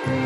Velkommen 0.00 0.16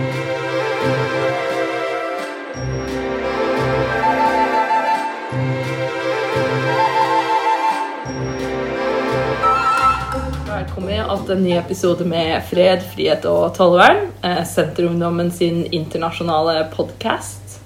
til 11.26 11.34
en 11.34 11.42
ny 11.42 11.56
episode 11.58 12.06
med 12.06 12.38
Fred, 12.46 12.86
frihet 12.94 13.26
og 13.26 13.56
tollvern. 13.56 14.12
eh, 14.22 14.44
Senterungdommen 14.46 15.32
sin 15.34 15.66
internasjonale 15.66 16.70
podkast. 16.70 17.58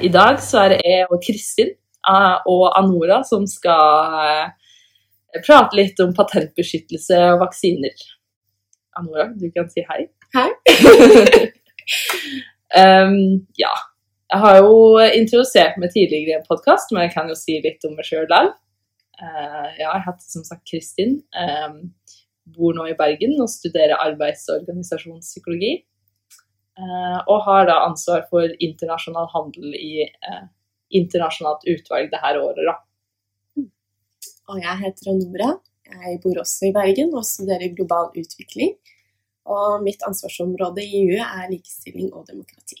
I 0.00 0.08
dag 0.08 0.38
så 0.38 0.58
er 0.62 0.68
det 0.68 0.80
jeg 0.84 1.06
og 1.10 1.18
Kristin 1.18 1.74
eh, 2.06 2.36
og 2.46 2.78
Anora 2.78 3.24
som 3.26 3.42
skal 3.46 4.20
eh, 4.22 4.46
prate 5.42 5.74
litt 5.74 5.98
om 5.98 6.14
patentbeskyttelse 6.14 7.32
og 7.32 7.40
vaksiner. 7.40 7.90
Anora, 8.94 9.32
du 9.34 9.50
kan 9.50 9.66
si 9.68 9.82
hei. 9.90 10.15
Hei. 10.34 10.48
um, 12.82 13.18
ja. 13.58 13.72
Jeg 14.26 14.42
har 14.42 14.56
jo 14.58 14.72
introdusert 15.14 15.76
meg 15.78 15.92
tidligere 15.94 16.32
i 16.32 16.38
en 16.40 16.46
podkast, 16.48 16.90
men 16.90 17.06
jeg 17.06 17.12
kan 17.14 17.28
jo 17.30 17.36
si 17.38 17.60
litt 17.62 17.84
om 17.86 17.94
meg 17.94 18.08
sjøl 18.08 18.24
likevel. 18.26 18.50
Uh, 19.16 19.68
ja, 19.78 19.92
jeg 19.92 20.02
heter 20.08 20.32
som 20.32 20.44
sagt 20.44 20.66
Kristin. 20.68 21.20
Um, 21.38 21.92
bor 22.56 22.74
nå 22.74 22.88
i 22.90 22.96
Bergen 22.98 23.36
og 23.42 23.52
studerer 23.52 23.96
arbeids- 24.02 24.48
og 24.50 24.64
organisasjonspsykologi. 24.64 25.76
Uh, 26.76 27.22
og 27.32 27.46
har 27.46 27.70
da 27.70 27.78
ansvar 27.86 28.26
for 28.28 28.50
internasjonal 28.60 29.30
handel 29.32 29.78
i 29.78 30.08
uh, 30.10 30.42
internasjonalt 30.90 31.64
utvalg 31.70 32.10
det 32.12 32.20
her 32.20 32.40
året, 32.42 32.66
da. 32.66 32.76
Og 34.50 34.60
jeg 34.62 34.82
heter 34.82 35.16
Nora. 35.22 35.54
Jeg 35.86 36.18
bor 36.22 36.42
også 36.42 36.68
i 36.68 36.74
Bergen 36.74 37.14
og 37.14 37.24
studerer 37.26 37.72
global 37.78 38.10
utvikling. 38.10 38.74
Og 39.46 39.82
mitt 39.84 40.02
ansvarsområde 40.06 40.82
i 40.82 41.02
EU 41.04 41.20
er 41.22 41.46
likestilling 41.52 42.10
og 42.12 42.26
demokrati. 42.26 42.80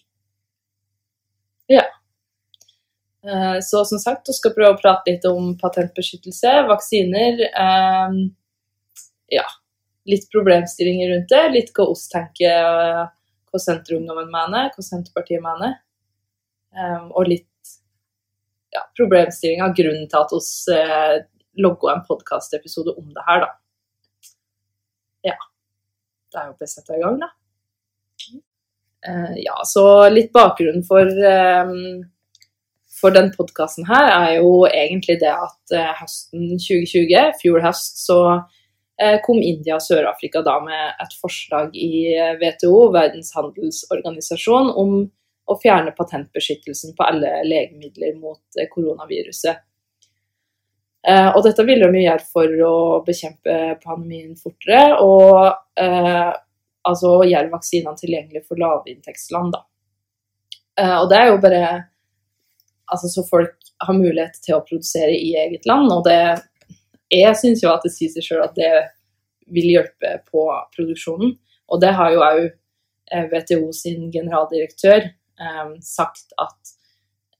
Ja. 1.70 1.84
Så 3.62 3.84
som 3.84 3.98
sagt, 3.98 4.28
vi 4.28 4.34
skal 4.36 4.52
prøve 4.54 4.74
å 4.76 4.78
prate 4.80 5.10
litt 5.10 5.24
om 5.26 5.56
patentbeskyttelse, 5.58 6.52
vaksiner. 6.68 7.40
eh, 7.46 8.18
Ja, 9.34 9.42
litt 10.06 10.28
problemstillinger 10.30 11.10
rundt 11.10 11.28
det. 11.28 11.48
Litt 11.50 11.72
hva 11.74 11.88
oss 11.90 12.08
tenker, 12.08 12.46
eh, 12.46 13.08
hva 13.50 13.58
Senterungdommen 13.58 14.30
mener, 14.30 14.70
hva 14.70 14.82
Senterpartiet 14.82 15.42
mener. 15.42 15.78
Eh, 16.76 17.08
Og 17.10 17.26
litt 17.26 17.48
ja, 18.72 18.82
problemstillinger, 18.96 19.74
grunnen 19.74 20.08
til 20.08 20.20
at 20.20 20.32
oss 20.32 20.68
eh, 20.68 21.24
logga 21.58 21.94
en 21.94 22.04
podkastepisode 22.06 22.94
om 22.98 23.08
det 23.14 23.22
her, 23.26 23.40
da. 23.40 23.50
Det 26.36 26.42
er 26.42 26.50
jo 26.50 26.56
bare 26.58 26.68
å 26.68 26.68
sette 26.68 26.92
i 26.92 27.00
gang, 27.00 27.14
da. 27.22 27.30
Eh, 29.08 29.32
Ja, 29.46 29.56
så 29.64 29.86
litt 30.12 30.34
bakgrunnen 30.36 30.84
for 30.84 31.08
eh, 31.08 31.72
for 32.96 33.12
den 33.12 33.30
podkasten 33.32 33.84
her 33.88 34.08
er 34.08 34.30
jo 34.38 34.66
egentlig 34.68 35.18
det 35.20 35.32
at 35.32 35.72
eh, 35.72 35.94
høsten 35.96 36.56
2020, 36.60 37.32
fjor 37.40 37.64
høst, 37.64 38.04
så 38.04 38.20
kom 39.26 39.36
India 39.44 39.74
og 39.76 39.82
Sør-Afrika 39.84 40.40
da 40.40 40.54
med 40.64 41.02
et 41.04 41.10
forslag 41.20 41.74
i 41.76 42.14
WTO, 42.40 42.86
Verdens 42.94 43.28
handelsorganisasjon, 43.36 44.70
om 44.72 44.94
å 45.52 45.56
fjerne 45.60 45.92
patentbeskyttelsen 45.98 46.94
på 46.96 47.04
alle 47.04 47.42
legemidler 47.44 48.14
mot 48.16 48.56
koronaviruset. 48.72 49.60
Og 51.36 51.42
dette 51.44 51.68
ville 51.68 51.90
de 51.92 52.06
gjøre 52.06 52.24
for 52.32 52.56
å 52.70 52.72
bekjempe 53.04 53.58
pandemien 53.84 54.32
fortere, 54.40 54.96
og 55.04 55.52
eh, 55.80 56.32
altså 56.86 57.12
gjøre 57.26 57.52
vaksinene 57.52 57.98
tilgjengelige 57.98 58.46
for 58.46 58.60
lavinntektsland. 58.60 59.54
Da. 59.54 59.62
Eh, 60.80 60.96
og 61.00 61.08
det 61.10 61.20
er 61.20 61.30
jo 61.30 61.40
bare 61.42 61.62
altså 62.92 63.10
så 63.10 63.24
folk 63.26 63.72
har 63.82 63.98
mulighet 63.98 64.38
til 64.44 64.56
å 64.56 64.64
produsere 64.66 65.14
i 65.14 65.34
eget 65.38 65.66
land. 65.66 65.90
Og 65.92 66.04
det 66.06 66.42
Jeg 67.10 67.36
syns 67.38 67.60
jo 67.62 67.70
at 67.70 67.84
det 67.86 67.92
sier 67.94 68.10
seg 68.10 68.24
sjøl 68.26 68.40
at 68.42 68.56
det 68.58 68.72
vil 69.54 69.68
hjelpe 69.76 70.16
på 70.26 70.46
produksjonen. 70.74 71.36
Og 71.70 71.80
det 71.82 71.92
har 71.94 72.10
jo 72.10 72.24
òg 72.26 72.40
WTO 73.30 73.70
sin 73.72 74.08
generaldirektør 74.10 75.04
eh, 75.06 75.68
sagt 75.80 76.34
at 76.42 76.72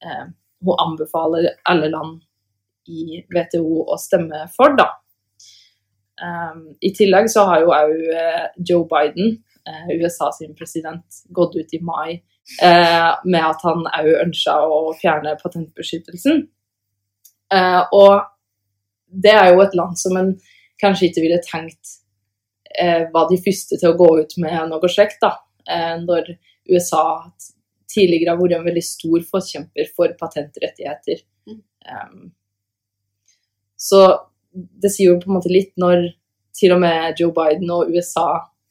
eh, 0.05 0.29
hun 0.63 0.79
anbefaler 0.79 1.51
alle 1.67 1.91
land 1.91 2.21
i 2.87 3.25
WTO 3.35 3.83
å 3.91 3.99
stemme 3.99 4.45
for, 4.55 4.77
da. 4.79 4.87
Eh, 6.23 6.55
I 6.89 6.93
tillegg 6.97 7.29
så 7.33 7.45
har 7.51 7.65
jo 7.65 7.75
òg 7.75 7.93
Joe 8.69 8.87
Biden, 8.91 9.37
eh, 9.69 9.93
USA 10.01 10.31
sin 10.33 10.55
president, 10.55 11.05
gått 11.29 11.57
ut 11.57 11.75
i 11.75 11.83
mai 11.83 12.23
eh, 12.63 13.13
med 13.25 13.43
at 13.43 13.65
han 13.67 13.87
òg 13.87 14.13
ønska 14.23 14.57
å 14.67 14.95
fjerne 15.01 15.37
patentbeskyttelsen. 15.43 16.47
Eh, 17.53 17.83
og 17.93 18.23
det 19.07 19.35
er 19.35 19.53
jo 19.53 19.63
et 19.65 19.77
land 19.79 19.99
som 19.99 20.17
en 20.19 20.35
kanskje 20.83 21.11
ikke 21.11 21.25
ville 21.25 21.43
tenkt 21.45 21.99
eh, 22.79 23.07
var 23.13 23.29
de 23.31 23.39
første 23.43 23.79
til 23.81 23.93
å 23.93 23.99
gå 23.99 24.09
ut 24.23 24.39
med 24.43 24.57
noe 24.71 24.91
slikt, 24.93 25.21
da. 25.23 25.37
Eh, 25.67 25.95
når 26.03 26.35
USA 26.71 27.05
tidligere 27.93 28.35
har 28.35 28.41
vært 28.41 28.59
en 28.59 28.67
veldig 28.67 28.85
stor 28.85 29.23
forkjemper 29.31 29.93
for 29.97 30.15
patentrettigheter. 30.21 31.23
Mm. 31.47 31.61
Um, 31.87 32.25
så 33.79 34.03
det 34.57 34.91
sier 34.95 35.13
jo 35.13 35.21
på 35.21 35.31
en 35.31 35.37
måte 35.39 35.53
litt 35.53 35.75
når 35.81 36.07
til 36.57 36.73
og 36.73 36.81
med 36.81 37.19
Joe 37.21 37.35
Biden 37.37 37.71
og 37.75 37.91
USA 37.93 38.27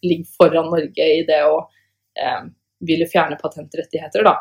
ligger 0.05 0.25
foran 0.37 0.71
Norge 0.71 1.05
i 1.19 1.21
det 1.27 1.41
å 1.45 1.59
eh, 2.17 2.47
ville 2.85 3.07
fjerne 3.09 3.37
patentrettigheter, 3.41 4.25
da. 4.25 4.35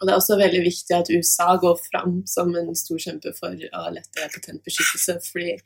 Og 0.00 0.06
det 0.08 0.12
er 0.14 0.16
også 0.20 0.36
veldig 0.40 0.60
viktig 0.64 0.94
at 0.96 1.10
USA 1.12 1.54
går 1.60 1.76
fram 1.90 2.20
som 2.28 2.52
en 2.56 2.70
stor 2.78 3.00
kjempe 3.02 3.32
for 3.36 3.52
å 3.52 3.82
lette 3.92 4.28
patentbeskyttelse, 4.36 5.18
fordi 5.26 5.56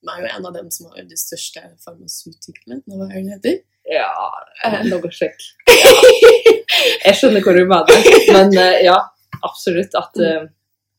de 0.00 0.12
er 0.14 0.20
jo 0.22 0.28
en 0.36 0.46
av 0.46 0.54
dem 0.54 0.68
som 0.72 0.90
har 0.92 1.06
de 1.10 1.18
største 1.18 1.62
farmasutiklene, 1.84 2.82
hva 2.86 3.08
er 3.10 3.16
det 3.26 3.34
heter? 3.34 3.58
Ja, 3.90 4.10
noe 4.86 5.08
å 5.08 5.10
sjekke. 5.10 5.50
Jeg 7.04 7.16
skjønner 7.18 7.42
hva 7.44 7.54
du 7.56 7.62
mener, 7.68 8.06
men 8.34 8.54
eh, 8.62 8.84
ja, 8.86 8.96
absolutt 9.42 9.94
at 9.98 10.18
eh, 10.22 10.46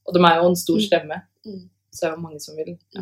Og 0.07 0.15
de 0.17 0.21
er 0.27 0.39
jo 0.41 0.49
en 0.51 0.59
stor 0.59 0.79
stemme, 0.83 1.21
Mm. 1.41 1.61
så 1.89 2.03
det 2.03 2.05
er 2.05 2.11
jo 2.13 2.21
mange 2.21 2.39
som 2.43 2.53
vil. 2.59 2.75
Ja. 2.93 3.01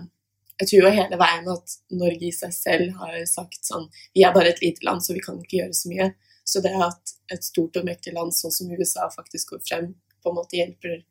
Jeg 0.60 0.68
tror 0.68 0.84
jo 0.84 0.92
hele 0.96 1.20
veien 1.22 1.46
at 1.54 1.76
Norge 1.96 2.26
i 2.28 2.34
seg 2.36 2.52
selv 2.56 2.98
har 3.00 3.16
sagt 3.30 3.64
sånn 3.64 3.86
Vi 4.16 4.26
er 4.28 4.34
bare 4.36 4.52
et 4.52 4.62
lite 4.64 4.84
land, 4.84 5.04
så 5.04 5.16
vi 5.16 5.24
kan 5.24 5.40
ikke 5.40 5.62
gjøre 5.62 5.78
så 5.78 5.92
mye. 5.92 6.10
Så 6.44 6.62
det 6.66 6.74
at 6.84 7.14
et 7.32 7.46
stort 7.46 7.78
og 7.80 7.86
mektig 7.88 8.16
land 8.16 8.34
sånn 8.36 8.52
som 8.52 8.72
USA 8.74 9.08
faktisk 9.14 9.54
går 9.54 9.64
frem, 9.68 9.92
på 10.24 10.32
en 10.32 10.36
måte 10.40 10.58
hjelper 10.60 11.04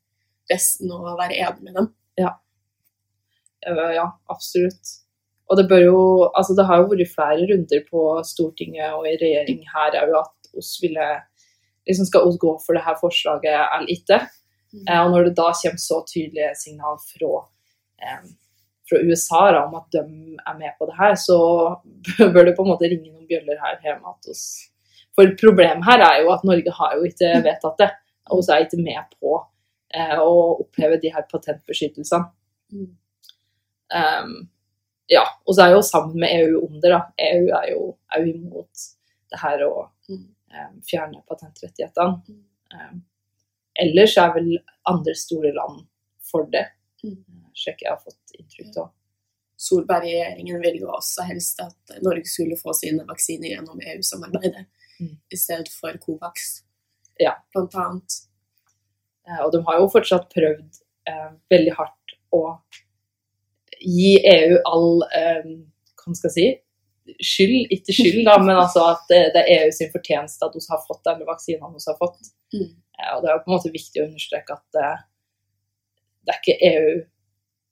resten 0.50 0.90
å 0.92 1.14
være 1.16 1.38
enig 1.38 1.64
med 1.64 1.78
dem. 1.78 1.92
Eh, 3.66 3.94
Ja, 3.94 4.06
absolutt. 4.30 4.96
Og 5.48 5.56
det 5.56 5.68
bør 5.68 5.82
jo 5.82 6.00
Altså, 6.34 6.54
det 6.54 6.66
har 6.66 6.78
jo 6.78 6.90
vært 6.90 7.14
flere 7.14 7.46
runder 7.50 7.84
på 7.90 8.02
Stortinget 8.24 8.94
og 8.94 9.06
i 9.08 9.16
regjering 9.20 9.64
her 9.74 9.96
òg 10.04 10.12
at 10.20 10.50
oss 10.56 10.78
ville 10.82 11.06
liksom 11.88 12.06
Skal 12.06 12.28
oss 12.28 12.38
gå 12.38 12.52
for 12.64 12.76
det 12.76 12.84
her 12.84 12.98
forslaget 13.00 13.56
eller 13.56 13.88
ikke? 13.88 14.18
Eh, 14.84 15.00
og 15.00 15.10
når 15.14 15.24
det 15.24 15.36
da 15.38 15.48
kommer 15.56 15.80
så 15.80 16.02
tydelige 16.04 16.52
signal 16.60 16.98
fra, 17.00 17.48
eh, 18.04 18.26
fra 18.88 19.00
USA 19.04 19.44
da, 19.52 19.64
om 19.66 19.76
at 19.78 19.88
de 19.94 20.02
er 20.38 20.58
med 20.58 20.74
på 20.78 20.88
det 20.88 20.96
her, 20.98 21.14
så 21.20 21.38
bør 22.34 22.48
det 22.48 22.56
på 22.56 22.64
en 22.64 22.72
måte 22.72 22.88
ringe 22.88 23.10
noen 23.10 23.28
bjøller 23.28 23.60
her 23.62 23.78
hjemme. 23.84 24.14
hos 24.14 24.32
oss, 24.32 24.44
for 25.16 25.34
problemet 25.40 25.84
her 25.88 26.04
er 26.06 26.22
jo 26.22 26.32
at 26.34 26.46
Norge 26.46 26.74
har 26.78 26.96
jo 26.96 27.08
ikke 27.08 27.32
vedtatt 27.46 27.82
det. 27.82 27.90
Og 28.34 28.44
så 28.44 28.54
er 28.54 28.66
ikke 28.66 28.80
med 28.82 29.16
på 29.16 29.38
eh, 29.96 30.16
å 30.20 30.32
oppheve 30.62 30.98
de 31.00 31.10
her 31.14 31.24
patentbeskyttelsene. 31.30 32.28
Um, 33.88 34.34
ja, 35.08 35.22
og 35.48 35.56
så 35.56 35.64
er 35.64 35.72
jo 35.72 35.84
sammen 35.88 36.18
med 36.20 36.34
EU 36.36 36.60
om 36.66 36.76
det. 36.82 36.92
da. 36.92 37.00
EU 37.24 37.46
er 37.56 37.70
jo, 37.72 37.84
er 38.12 38.24
jo 38.24 38.34
imot 38.34 38.84
det 39.32 39.40
her 39.40 39.64
å 39.64 39.72
um, 40.12 40.74
fjerne 40.88 41.22
patentrettighetene. 41.28 42.36
Um, 42.76 43.00
ellers 43.80 44.18
er 44.20 44.34
vel 44.36 44.52
andre 44.92 45.16
store 45.16 45.54
land 45.56 45.86
for 46.28 46.48
det, 46.52 46.66
Mm. 47.04 47.14
Slik 47.58 47.82
jeg 47.84 47.90
har 47.92 48.00
fått 48.02 48.38
inntrykk 48.38 48.80
av. 48.84 48.90
Solberg-regjeringen 49.58 50.60
ville 50.62 50.84
jo 50.84 50.90
også 50.94 51.24
helst 51.26 51.58
at 51.64 51.96
Norge 52.06 52.28
skulle 52.30 52.58
få 52.60 52.74
sine 52.78 53.02
vaksiner 53.08 53.56
gjennom 53.56 53.80
EU-samarbeidet 53.82 54.66
Mm. 55.00 55.16
i 55.30 55.36
stedet 55.36 55.68
for 55.70 55.94
Covax, 56.02 56.62
Ja. 57.20 57.36
blant 57.54 57.74
annet. 57.74 58.12
Eh, 59.28 59.44
og 59.44 59.52
de 59.52 59.62
har 59.62 59.78
jo 59.78 59.88
fortsatt 59.88 60.28
prøvd 60.34 60.80
eh, 61.06 61.30
veldig 61.50 61.74
hardt 61.76 62.16
å 62.34 62.60
gi 63.80 64.16
EU 64.26 64.58
all 64.66 65.02
eh, 65.14 65.44
hva 66.02 66.14
skal 66.16 66.30
si, 66.34 66.46
skyld, 67.22 67.70
ikke 67.70 67.94
skyld, 67.94 68.24
da, 68.26 68.38
men 68.42 68.56
altså 68.56 68.82
at 68.90 69.04
det, 69.08 69.20
det 69.36 69.44
er 69.44 69.66
EU 69.66 69.70
sin 69.76 69.92
fortjeneste 69.92 70.44
at 70.44 70.56
vi 70.56 70.64
har 70.68 70.82
fått 70.88 71.06
alle 71.06 71.28
vaksinen 71.28 71.76
vi 71.76 71.84
har 71.86 71.98
fått. 72.00 72.32
Mm. 72.54 72.74
Eh, 72.98 73.12
og 73.16 73.22
det 73.22 73.30
er 73.30 73.36
jo 73.36 73.44
på 73.44 73.50
en 73.52 73.56
måte 73.56 73.72
viktig 73.74 74.02
å 74.02 74.08
understreke 74.08 74.58
at 74.58 74.82
eh, 74.82 74.98
det 76.26 76.34
er 76.34 76.42
ikke 76.42 76.58
EU 76.72 76.98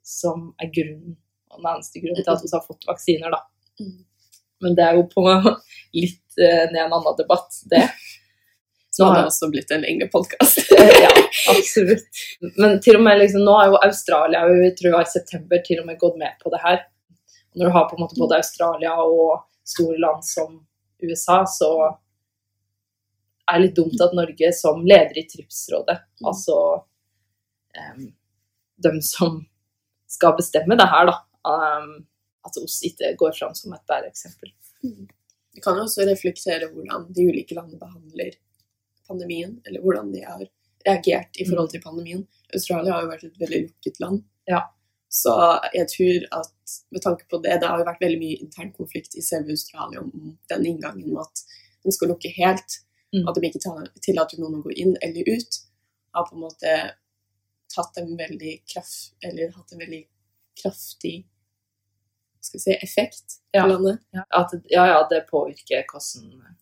som 0.07 0.53
er 0.63 0.71
grunnen, 0.75 1.17
og 1.51 1.59
den 1.63 1.71
eneste 1.75 2.03
grunnen 2.03 2.23
til 2.23 2.33
at 2.33 2.45
vi 2.45 2.51
har 2.53 2.63
fått 2.67 2.87
vaksiner, 2.89 3.33
da. 3.35 3.41
Mm. 3.83 3.97
Men 4.65 4.77
det 4.79 4.85
er 4.87 4.95
jo 5.01 5.07
på 5.11 5.25
litt 5.99 6.39
eh, 6.41 6.63
ned 6.71 6.79
en 6.87 6.95
annen 6.97 7.17
debatt, 7.19 7.59
det. 7.73 7.83
Så 8.97 9.03
Nå 9.05 9.09
har- 9.11 9.19
det 9.19 9.29
også 9.33 9.49
blitt 9.53 9.73
en 9.77 9.83
lengre 9.85 10.09
podkast. 10.13 10.63
Eh, 10.77 10.93
ja, 11.03 11.11
absolutt. 11.53 12.19
Men 12.61 12.79
til 12.85 12.97
og 12.99 13.03
med 13.05 13.19
liksom, 13.21 13.43
nå 13.45 13.53
har 13.57 13.71
jo 13.71 13.79
Australia 13.85 14.43
jeg 14.61 14.75
tror 14.79 14.97
i 15.01 15.07
september 15.09 15.61
til 15.65 15.81
og 15.83 15.87
med 15.89 15.99
gått 16.01 16.17
med 16.21 16.35
på 16.43 16.51
det 16.53 16.61
her. 16.63 16.83
Når 17.57 17.69
du 17.71 17.73
har 17.77 17.87
på 17.89 17.97
en 17.97 18.03
måte 18.05 18.19
både 18.21 18.37
Australia 18.43 18.93
og 19.01 19.43
store 19.67 19.97
land 20.03 20.25
som 20.29 20.59
USA, 21.03 21.39
så 21.49 21.71
er 23.49 23.59
det 23.59 23.65
litt 23.67 23.77
dumt 23.79 24.01
at 24.05 24.15
Norge 24.19 24.51
som 24.57 24.83
leder 24.85 25.17
i 25.21 25.27
TRIPS-rådet, 25.31 25.99
Mm. 26.21 26.29
altså 26.33 26.57
um, 27.81 28.07
dem 28.85 29.01
som 29.03 29.41
skal 30.17 30.37
bestemme 30.41 30.79
det 30.81 30.89
her, 30.93 31.13
da, 31.13 31.17
Um, 31.47 32.01
at 32.43 32.57
oss 32.59 32.81
ikke 32.83 33.13
går 33.21 33.37
fram 33.39 33.53
som 33.55 33.71
et 33.77 33.85
bæreeksempel. 33.87 34.51
Vi 35.55 35.61
kan 35.63 35.77
jo 35.79 35.85
også 35.85 36.03
reflektere 36.09 36.67
hvordan 36.73 37.05
de 37.15 37.27
ulike 37.29 37.55
landene 37.55 37.79
behandler 37.79 38.33
pandemien, 39.07 39.53
eller 39.63 39.85
hvordan 39.85 40.11
de 40.11 40.25
har 40.27 40.43
reagert 40.89 41.39
i 41.39 41.47
forhold 41.47 41.71
til 41.71 41.85
pandemien. 41.85 42.25
Australia 42.51 42.97
har 42.97 43.05
jo 43.05 43.13
vært 43.13 43.25
et 43.29 43.39
veldig 43.45 43.61
lukket 43.69 44.01
land. 44.03 44.25
Ja. 44.51 44.65
Så 45.07 45.37
jeg 45.75 45.87
tror 45.93 46.27
at 46.41 46.75
med 46.91 47.05
tanke 47.07 47.31
på 47.31 47.39
det, 47.47 47.61
det 47.63 47.71
har 47.71 47.79
jo 47.79 47.87
vært 47.93 48.03
veldig 48.03 48.19
mye 48.25 48.43
intern 48.43 48.75
konflikt 48.75 49.15
i 49.15 49.23
selve 49.23 49.55
Australia 49.55 50.03
om 50.03 50.35
den 50.51 50.67
inngangen 50.67 51.07
med 51.13 51.23
at 51.23 51.47
de 51.87 51.95
skal 51.95 52.11
lukke 52.11 52.35
helt, 52.41 52.81
Mm. 53.15 53.29
at 53.29 53.37
de 53.37 53.47
ikke 53.47 53.61
tillater 54.03 54.41
noen 54.43 54.57
å 54.59 54.65
gå 54.65 54.73
inn 54.83 54.97
eller 55.01 55.29
ut, 55.31 55.59
har 56.13 56.25
på 56.27 56.35
en 56.35 56.43
måte 56.43 56.73
tatt 57.77 57.99
en 58.01 58.13
veldig 58.19 58.55
kraft, 58.73 59.15
eller 59.25 59.53
hatt 59.57 59.73
en 59.77 59.83
veldig 59.85 60.03
kraftig 60.63 61.17
skal 62.47 62.59
vi 62.59 62.63
si, 62.63 62.75
effekt 62.83 63.41
Ja. 63.53 63.63
på 63.63 63.69
landet. 63.69 63.99
Ja, 64.11 64.25
at, 64.31 64.53
ja, 64.71 64.87
ja, 64.87 65.09
det 65.11 65.27
påvirker 65.31 65.85
hvordan 65.91 66.55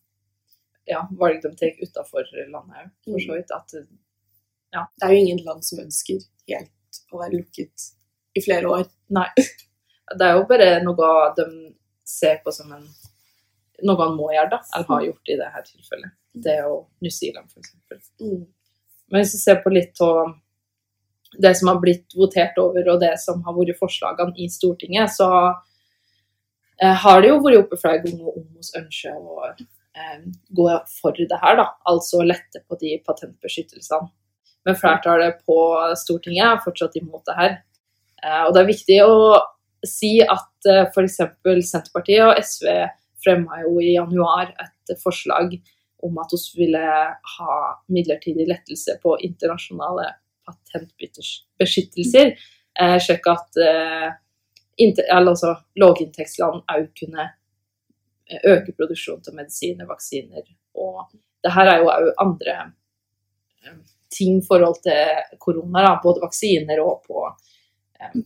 ja, 0.85 1.07
valg 1.19 1.41
de 1.41 1.51
tar 1.57 1.77
utenfor 1.81 2.25
landet 2.51 2.91
for 3.05 3.19
så 3.21 3.37
vidt. 3.37 3.51
At 3.51 3.69
Det 3.71 5.03
er 5.07 5.13
jo 5.13 5.21
ingen 5.21 5.43
land 5.45 5.65
som 5.65 5.79
ønsker 5.79 6.19
helt 6.49 6.99
å 7.11 7.21
være 7.21 7.39
lukket 7.39 7.89
i 8.35 8.41
flere 8.43 8.69
år. 8.69 8.89
Nei. 9.09 9.29
Det 9.35 10.25
er 10.25 10.35
jo 10.37 10.45
bare 10.49 10.83
noe 10.83 11.11
de 11.37 11.45
ser 12.05 12.41
på 12.43 12.51
som 12.53 12.71
en 12.75 12.83
noe 13.85 13.97
han 13.99 14.13
må 14.15 14.29
gjøre, 14.31 14.49
da, 14.53 14.59
eller 14.75 14.87
har 14.87 15.05
gjort 15.07 15.31
i 15.31 15.37
dette 15.39 15.61
tilfellet. 15.71 16.11
Det 16.45 16.51
er 16.53 16.67
jo 16.67 16.75
New 17.03 17.11
Zealand, 17.11 17.49
f.eks. 17.51 18.11
Mm. 18.21 18.45
Men 19.11 19.21
hvis 19.23 19.33
vi 19.35 19.39
ser 19.41 19.61
på 19.63 19.73
litt 19.73 19.99
av 20.03 20.35
det 21.41 21.53
som 21.59 21.71
har 21.71 21.79
blitt 21.83 22.15
votert 22.17 22.57
over, 22.61 22.89
og 22.93 22.99
det 23.03 23.13
som 23.21 23.41
har 23.45 23.55
vært 23.57 23.79
forslagene 23.79 24.35
i 24.41 24.49
Stortinget, 24.51 25.13
så 25.15 25.29
eh, 26.81 26.95
har 27.05 27.21
det 27.21 27.31
jo 27.31 27.39
vært 27.43 27.63
oppe 27.63 27.79
flere 27.81 28.03
ganger 28.05 28.35
om 28.35 28.45
vi 28.45 28.67
ønsker 28.81 29.15
å 29.15 29.49
eh, 29.49 30.19
gå 30.59 30.67
for 30.99 31.17
det 31.17 31.41
her, 31.41 31.59
da. 31.61 31.69
Altså 31.91 32.23
lette 32.25 32.63
på 32.67 32.79
de 32.81 32.97
patentbeskyttelsene. 33.05 34.11
Men 34.65 34.77
flertallet 34.79 35.43
på 35.45 35.57
Stortinget 36.01 36.47
er 36.47 36.63
fortsatt 36.63 36.95
imot 36.97 37.25
det 37.29 37.37
her. 37.37 37.57
Eh, 38.23 38.41
og 38.47 38.55
det 38.55 38.63
er 38.63 38.71
viktig 38.71 38.99
å 39.05 39.17
si 39.85 40.17
at 40.23 40.69
eh, 40.71 40.87
f.eks. 40.89 41.21
Senterpartiet 41.69 42.25
og 42.25 42.41
SV 42.41 42.69
fremma 43.25 43.61
jo 43.63 43.77
i 43.81 43.95
januar 43.95 44.51
et 44.61 44.97
forslag 45.01 45.57
om 46.05 46.17
at 46.21 46.33
vi 46.33 46.65
ville 46.65 46.85
ha 47.37 47.55
midlertidig 47.93 48.47
lettelse 48.49 48.97
på 49.01 49.15
internasjonale 49.25 50.11
patentbeskyttelser, 50.45 52.35
eh, 52.79 52.97
slik 53.01 53.27
at 53.31 53.59
eh, 53.61 54.13
altså, 55.15 55.55
låginntektsland 55.75 56.63
òg 56.71 56.87
kunne 56.99 57.27
eh, 58.29 58.39
øke 58.43 58.73
produksjonen 58.75 59.23
av 59.29 59.35
medisiner, 59.35 59.87
vaksiner. 59.87 60.43
Og 60.75 61.05
det 61.43 61.53
her 61.53 61.71
er 61.71 61.81
jo 61.81 61.91
òg 61.91 62.09
andre 62.21 62.55
eh, 63.63 63.77
ting 64.11 64.39
i 64.39 64.47
forhold 64.47 64.81
til 64.83 65.37
korona, 65.39 65.83
da, 65.83 65.99
både 66.03 66.23
vaksiner 66.23 66.81
og 66.83 67.03
på 67.07 67.27
eh, 67.99 68.19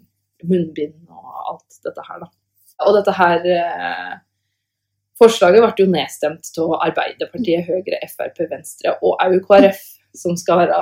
munnbind 0.44 1.06
og 1.10 1.54
alt 1.54 1.80
dette 1.83 2.07
her. 2.07 2.25
Da. 2.25 2.33
Og 2.88 2.95
dette 2.95 3.12
her 3.12 4.19
Forslaget 5.19 5.60
ble 5.60 5.83
jo 5.83 5.92
nedstemt 5.92 6.48
av 6.63 6.77
Arbeiderpartiet, 6.86 7.65
Høyre, 7.68 7.98
Frp, 8.07 8.38
Venstre 8.48 8.94
og 9.04 9.19
òg 9.19 9.33
KrF, 9.44 9.81
som 10.15 10.38
skal 10.39 10.62
være 10.62 10.77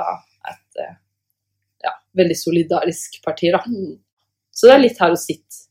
et 0.46 0.78
veldig 2.18 2.36
solidarisk 2.38 3.20
parti. 3.24 3.52
Da. 3.54 3.62
Mm. 3.66 3.96
Så 4.52 4.68
det 4.68 4.74
er 4.74 4.82
litt 4.84 5.00
her 5.00 5.14
å 5.14 5.20
sitte 5.20 5.64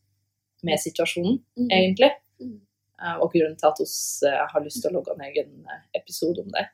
med 0.68 0.80
situasjonen, 0.82 1.38
Mm. 1.60 1.68
egentlig. 1.70 2.12
Mm. 2.42 2.56
Eh, 3.04 3.18
Og 3.22 3.32
grunnen 3.34 3.58
til 3.60 3.68
at 3.70 3.80
vi 3.80 4.32
har 4.54 4.64
lyst 4.64 4.82
til 4.82 4.90
å 4.92 4.94
logge 4.98 5.14
en 5.14 5.26
egen 5.28 5.66
eh, 5.70 5.84
episode 6.02 6.42
om 6.42 6.50
det. 6.56 6.66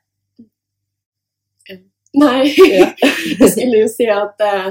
Nei, 2.14 2.44
jeg 3.40 3.48
skulle 3.50 3.80
jo 3.80 3.88
si 3.90 4.06
at 4.06 4.40
eh, 4.46 4.68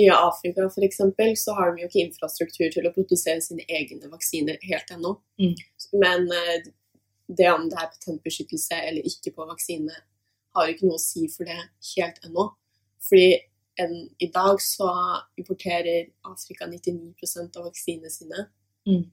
i 0.00 0.08
Afrika 0.10 0.66
eksempel, 0.82 1.36
så 1.38 1.54
har 1.54 1.72
de 1.74 1.82
jo 1.84 1.88
ikke 1.88 2.02
infrastruktur 2.06 2.70
til 2.74 2.86
å 2.88 2.92
produsere 2.94 3.42
sine 3.44 3.62
egne 3.68 4.10
vaksiner 4.10 4.58
helt 4.66 4.90
ennå. 4.94 5.14
Mm. 5.38 5.54
Men 6.02 6.26
eh, 6.34 6.64
det 7.30 7.50
om 7.52 7.68
det 7.70 7.78
er 7.78 7.92
patentbeskyttelse 7.92 8.74
eller 8.88 9.06
ikke 9.06 9.34
på 9.36 9.46
vaksine, 9.46 9.94
har 10.56 10.66
jo 10.66 10.74
ikke 10.74 10.88
noe 10.90 10.98
å 10.98 11.02
si 11.02 11.28
for 11.30 11.46
det 11.46 11.58
helt 11.94 12.18
ennå. 12.26 12.48
Fordi 13.06 13.28
en, 13.78 14.10
i 14.18 14.26
dag 14.34 14.60
så 14.62 14.90
importerer 15.36 16.08
Afrika 16.22 16.66
99% 16.66 17.56
av 17.56 17.64
vaksinene 17.64 18.10
sine. 18.10 18.46
Mm. 18.88 19.04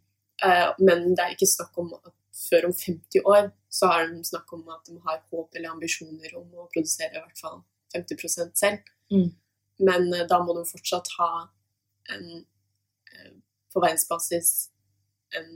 Eh, 0.44 0.70
men 0.80 1.14
det 1.16 1.24
er 1.24 1.36
ikke 1.36 1.50
snakk 1.50 1.78
om 1.82 1.94
at 1.98 2.14
før 2.38 2.70
om 2.70 2.74
50 2.74 3.26
år 3.26 3.50
så 3.70 3.90
har 3.92 4.08
de 4.12 4.22
snakk 4.26 4.54
om 4.54 4.68
at 4.74 4.86
de 4.86 4.98
har 5.06 5.24
håp 5.32 5.56
eller 5.56 5.74
ambisjoner 5.74 6.36
om 6.38 6.48
å 6.54 6.70
produsere 6.74 7.16
i 7.16 7.22
hvert 7.22 7.42
fall 7.42 7.62
50 7.96 8.54
selv. 8.58 8.92
Mm. 9.14 9.32
Men 9.88 10.14
eh, 10.14 10.28
da 10.30 10.40
må 10.44 10.56
de 10.58 10.66
fortsatt 10.70 11.10
ha 11.18 11.32
en, 12.14 12.46
eh, 13.14 13.34
på 13.74 13.84
verdensbasis 13.84 14.54
en, 15.38 15.52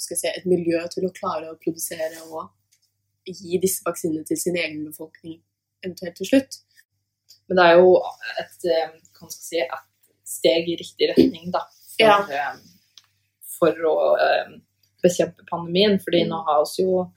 si, 0.00 0.16
et 0.28 0.46
miljø 0.48 0.80
til 0.92 1.06
å 1.08 1.14
klare 1.16 1.50
å 1.50 1.60
produsere 1.60 2.22
og 2.28 2.50
gi 3.26 3.58
disse 3.62 3.84
vaksinene 3.86 4.24
til 4.26 4.38
sin 4.40 4.56
egen 4.56 4.86
befolkning 4.86 5.40
eventuelt 5.84 6.16
til 6.18 6.28
slutt. 6.28 6.62
Men 7.50 7.58
det 7.58 7.64
er 7.66 7.78
jo 7.80 7.94
et, 8.38 8.66
eh, 8.70 8.92
si, 9.34 9.58
et 9.58 9.86
steg 10.24 10.68
i 10.70 10.76
riktig 10.78 11.08
retning, 11.10 11.50
da. 11.50 11.64
For, 11.96 12.06
Ja. 12.06 12.18
eh, 12.30 12.60
for 13.58 13.72
å 13.90 13.94
eh, 14.22 14.52
bekjempe 15.02 15.44
pandemien. 15.50 15.98
Fordi 16.00 16.22
Mm. 16.24 16.28
nå 16.30 16.44
har 16.46 16.62
vi 16.64 16.84
jo 16.84 17.10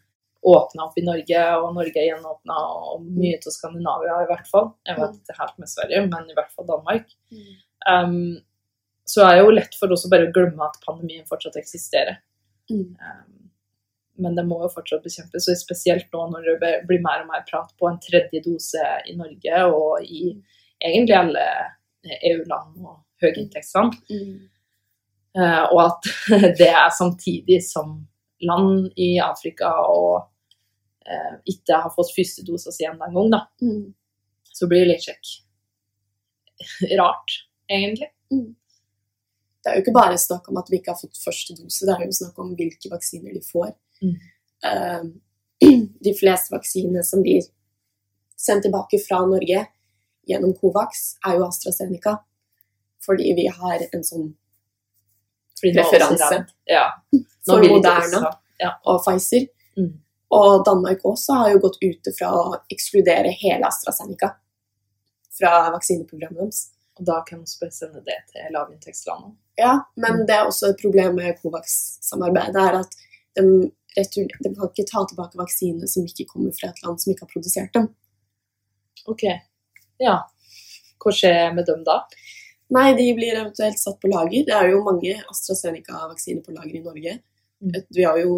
åpna 0.44 0.88
opp 0.90 0.98
i 0.98 1.06
Norge, 1.06 1.44
og 1.62 1.70
Norge 1.76 1.96
er 2.02 2.10
gjenåpna, 2.10 2.58
og 2.58 3.06
mye 3.06 3.38
av 3.38 3.54
Skandinavia 3.54 4.18
i 4.24 4.28
hvert 4.28 4.48
fall. 4.50 4.74
Jeg 4.86 4.98
vet 4.98 5.12
Mm. 5.14 5.20
ikke 5.22 5.38
helt 5.40 5.60
med 5.60 5.70
Sverige, 5.70 6.10
men 6.10 6.30
i 6.30 6.34
hvert 6.34 6.52
fall 6.52 6.66
Danmark. 6.66 7.06
Um, 7.88 8.42
så 9.06 9.22
er 9.28 9.36
det 9.36 9.46
jo 9.46 9.52
lett 9.52 9.76
for 9.76 9.92
oss 9.92 10.06
å 10.06 10.10
bare 10.10 10.32
glemme 10.34 10.60
at 10.66 10.82
pandemien 10.86 11.26
fortsatt 11.28 11.56
eksisterer. 11.56 12.18
Mm. 12.72 12.96
Um, 13.00 13.43
men 14.22 14.36
det 14.38 14.46
må 14.46 14.60
jo 14.62 14.72
fortsatt 14.74 15.06
bekjempes, 15.06 15.48
og 15.50 15.58
spesielt 15.58 16.12
nå 16.14 16.28
når 16.30 16.50
det 16.62 16.74
blir 16.90 17.02
mer 17.04 17.24
og 17.24 17.32
mer 17.32 17.46
prat 17.48 17.72
på 17.80 17.90
en 17.90 18.00
tredje 18.04 18.44
dose 18.46 18.84
i 19.10 19.16
Norge 19.18 19.64
og 19.74 20.04
i 20.06 20.36
egentlig 20.84 21.16
alle 21.18 21.46
EU-land 22.04 22.84
og 22.84 23.00
høyinntektsland. 23.24 23.96
Mm. 24.12 24.36
Eh, 25.40 25.64
og 25.74 25.80
at 25.88 26.12
det 26.60 26.70
er 26.70 26.94
samtidig 26.94 27.62
som 27.66 27.96
land 28.44 28.92
i 29.00 29.16
Afrika 29.24 29.72
og 29.90 30.28
eh, 31.08 31.40
ikke 31.50 31.80
har 31.86 31.94
fått 31.96 32.14
første 32.16 32.46
dose 32.46 32.74
si 32.76 32.86
ennå 32.86 33.08
engang, 33.08 33.32
da. 33.34 33.46
Mm. 33.64 33.94
Så 34.54 34.70
blir 34.70 34.84
det 34.84 34.92
litt 34.94 35.08
sjekk. 35.08 35.38
Rart, 37.00 37.40
egentlig. 37.72 38.12
Det 39.64 39.72
er 39.72 39.80
jo 39.80 39.86
ikke 39.86 39.96
bare 39.96 40.20
snakk 40.20 40.50
om 40.52 40.60
at 40.60 40.70
vi 40.70 40.78
ikke 40.78 40.94
har 40.94 41.00
fått 41.00 41.18
første 41.18 41.56
dose, 41.58 41.88
det 41.88 41.96
er 41.96 42.06
jo 42.06 42.20
snakk 42.20 42.40
om 42.44 42.54
hvilke 42.60 42.92
vaksiner 42.92 43.34
de 43.34 43.42
får. 43.48 43.72
Mm. 44.04 44.16
Eh, 44.68 45.04
de 46.04 46.14
fleste 46.20 46.54
vaksinene 46.56 47.04
som 47.04 47.22
blir 47.24 47.42
sendt 48.38 48.64
tilbake 48.68 49.00
fra 49.08 49.22
Norge 49.26 49.66
gjennom 50.28 50.54
Covax, 50.60 51.16
er 51.28 51.38
jo 51.38 51.46
AstraZeneca. 51.48 52.18
Fordi 53.06 53.34
vi 53.36 53.48
har 53.52 53.82
en 53.94 54.04
sånn 54.04 54.30
er 55.64 55.84
redd. 56.32 56.50
Ja. 56.68 56.86
Nå 57.48 57.58
for 57.58 57.68
Moderna 57.70 58.34
Ja. 58.60 58.74
og 58.86 59.02
Pfizer. 59.06 59.48
Mm. 59.78 59.94
Og 60.34 60.64
Danmark 60.66 61.04
også 61.08 61.34
har 61.40 61.52
jo 61.54 61.60
gått 61.64 61.78
ute 61.84 62.12
fra 62.18 62.32
å 62.36 62.44
ekskludere 62.72 63.32
hele 63.40 63.68
AstraZeneca 63.68 64.34
fra 65.38 65.70
vaksineprogrammet 65.74 66.40
deres. 66.42 66.64
Og 67.00 67.06
da 67.08 67.22
kan 67.26 67.40
man 67.42 67.48
sende 67.72 68.04
det 68.06 68.20
til 68.32 68.52
lavinntektslandene. 68.54 69.36
Ja, 69.58 69.80
men 69.96 70.20
Mm. 70.22 70.26
det 70.28 70.36
er 70.36 70.46
også 70.46 70.70
et 70.70 70.82
problem 70.82 71.16
med 71.16 71.40
Covax-samarbeidet, 71.42 72.56
er 72.56 72.80
at 72.80 72.96
de, 73.36 73.72
retur, 73.98 74.28
de 74.28 74.52
kan 74.52 74.70
ikke 74.70 74.86
ta 74.90 75.04
tilbake 75.10 75.40
vaksinene 75.40 75.90
som 75.90 76.06
ikke 76.08 76.28
kommer 76.30 76.54
fra 76.58 76.72
et 76.72 76.82
land 76.86 77.02
som 77.02 77.14
ikke 77.14 77.28
har 77.28 77.34
produsert 77.34 77.74
dem. 77.76 77.90
Ok. 79.10 79.26
Ja. 80.02 80.18
Hva 81.04 81.14
skjer 81.14 81.54
med 81.56 81.68
dem 81.68 81.84
da? 81.88 82.02
Nei, 82.74 82.90
de 82.98 83.06
blir 83.18 83.36
eventuelt 83.36 83.80
satt 83.80 84.00
på 84.02 84.10
lager. 84.10 84.46
Det 84.48 84.56
er 84.56 84.72
jo 84.72 84.84
mange 84.86 85.14
AstraZeneca-vaksiner 85.30 86.44
på 86.46 86.56
lager 86.56 86.78
i 86.80 86.84
Norge. 86.84 87.16
Mm. 87.64 87.80
Vi 87.94 88.06
har 88.08 88.20
jo, 88.22 88.38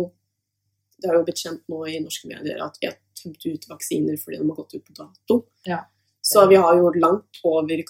det 1.00 1.12
har 1.12 1.20
jo 1.20 1.26
blitt 1.28 1.44
kjent 1.46 1.64
nå 1.72 1.84
i 1.88 2.00
norske 2.04 2.30
medier 2.30 2.62
at 2.66 2.80
vi 2.82 2.90
har 2.90 2.98
tømt 3.16 3.46
ut 3.46 3.70
vaksiner 3.70 4.18
fordi 4.22 4.42
de 4.42 4.50
har 4.50 4.58
gått 4.58 4.76
ut 4.76 4.86
på 4.86 4.98
dato. 4.98 5.40
Ja. 5.70 5.84
Så 6.26 6.48
vi 6.50 6.58
har 6.58 6.74
jo 6.78 6.90
langt 6.98 7.40
over 7.46 7.84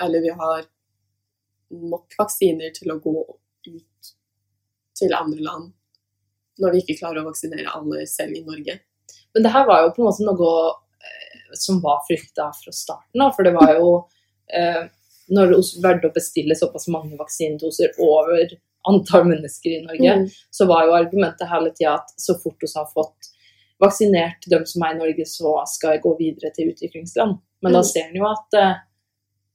Eller 0.00 0.20
vi 0.24 0.30
har 0.32 0.64
nok 1.70 2.14
vaksiner 2.18 2.72
til 2.74 2.92
å 2.92 2.98
gå 3.04 3.14
ut 3.68 4.12
til 4.98 5.14
andre 5.14 5.44
land 5.44 5.72
når 6.62 6.72
vi 6.76 6.80
ikke 6.84 6.98
klarer 7.00 7.20
å 7.22 7.26
vaksinere 7.28 7.68
alle 7.74 8.06
selv 8.06 8.38
i 8.38 8.44
Norge. 8.46 8.78
Men 9.34 9.42
det 9.46 9.52
her 9.54 9.66
var 9.68 9.82
jo 9.84 9.92
på 9.96 10.02
en 10.02 10.08
måte 10.10 10.26
noe 10.26 10.50
eh, 11.02 11.54
som 11.58 11.80
var 11.84 12.02
frykta 12.08 12.50
fra 12.56 12.72
starten 12.74 13.24
av, 13.24 13.32
for 13.36 13.44
det 13.48 13.54
var 13.56 13.74
jo 13.76 13.88
eh, 14.52 14.84
Når 15.32 15.48
det 15.52 15.58
valgte 15.84 16.08
å 16.10 16.12
bestille 16.14 16.54
såpass 16.58 16.88
mange 16.92 17.16
vaksinedoser 17.16 17.94
over 18.02 18.50
antall 18.88 19.24
mennesker 19.30 19.70
i 19.76 19.82
Norge, 19.84 20.14
Mm. 20.18 20.24
så 20.50 20.66
var 20.66 20.84
jo 20.86 20.96
argumentet 20.98 21.48
hele 21.48 21.70
tida 21.70 21.92
at 22.00 22.10
så 22.20 22.34
fort 22.42 22.58
vi 22.60 22.68
har 22.74 22.88
fått 22.90 23.28
vaksinert 23.80 24.44
dem 24.50 24.66
som 24.66 24.82
er 24.82 24.94
i 24.94 24.98
Norge, 24.98 25.24
så 25.26 25.54
skal 25.70 25.94
jeg 25.94 26.02
gå 26.02 26.12
videre 26.18 26.50
til 26.54 26.72
utviklingsland. 26.74 27.38
Men 27.62 27.72
da 27.72 27.78
Mm. 27.78 27.84
ser 27.92 28.04
en 28.10 28.16
jo 28.18 28.26
at 28.26 28.58
eh, 28.58 28.74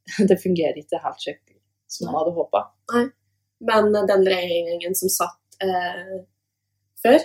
det 0.31 0.39
fungerer 0.41 0.79
ikke 0.79 1.03
helt 1.03 1.19
skikkelig 1.19 1.59
som 1.87 2.07
man 2.07 2.15
hadde 2.21 2.33
håpa. 2.39 2.63
Men 3.59 3.91
den 4.07 4.25
regjeringen 4.27 4.95
som 4.95 5.09
satt 5.09 5.61
eh, 5.61 6.23
før 7.03 7.17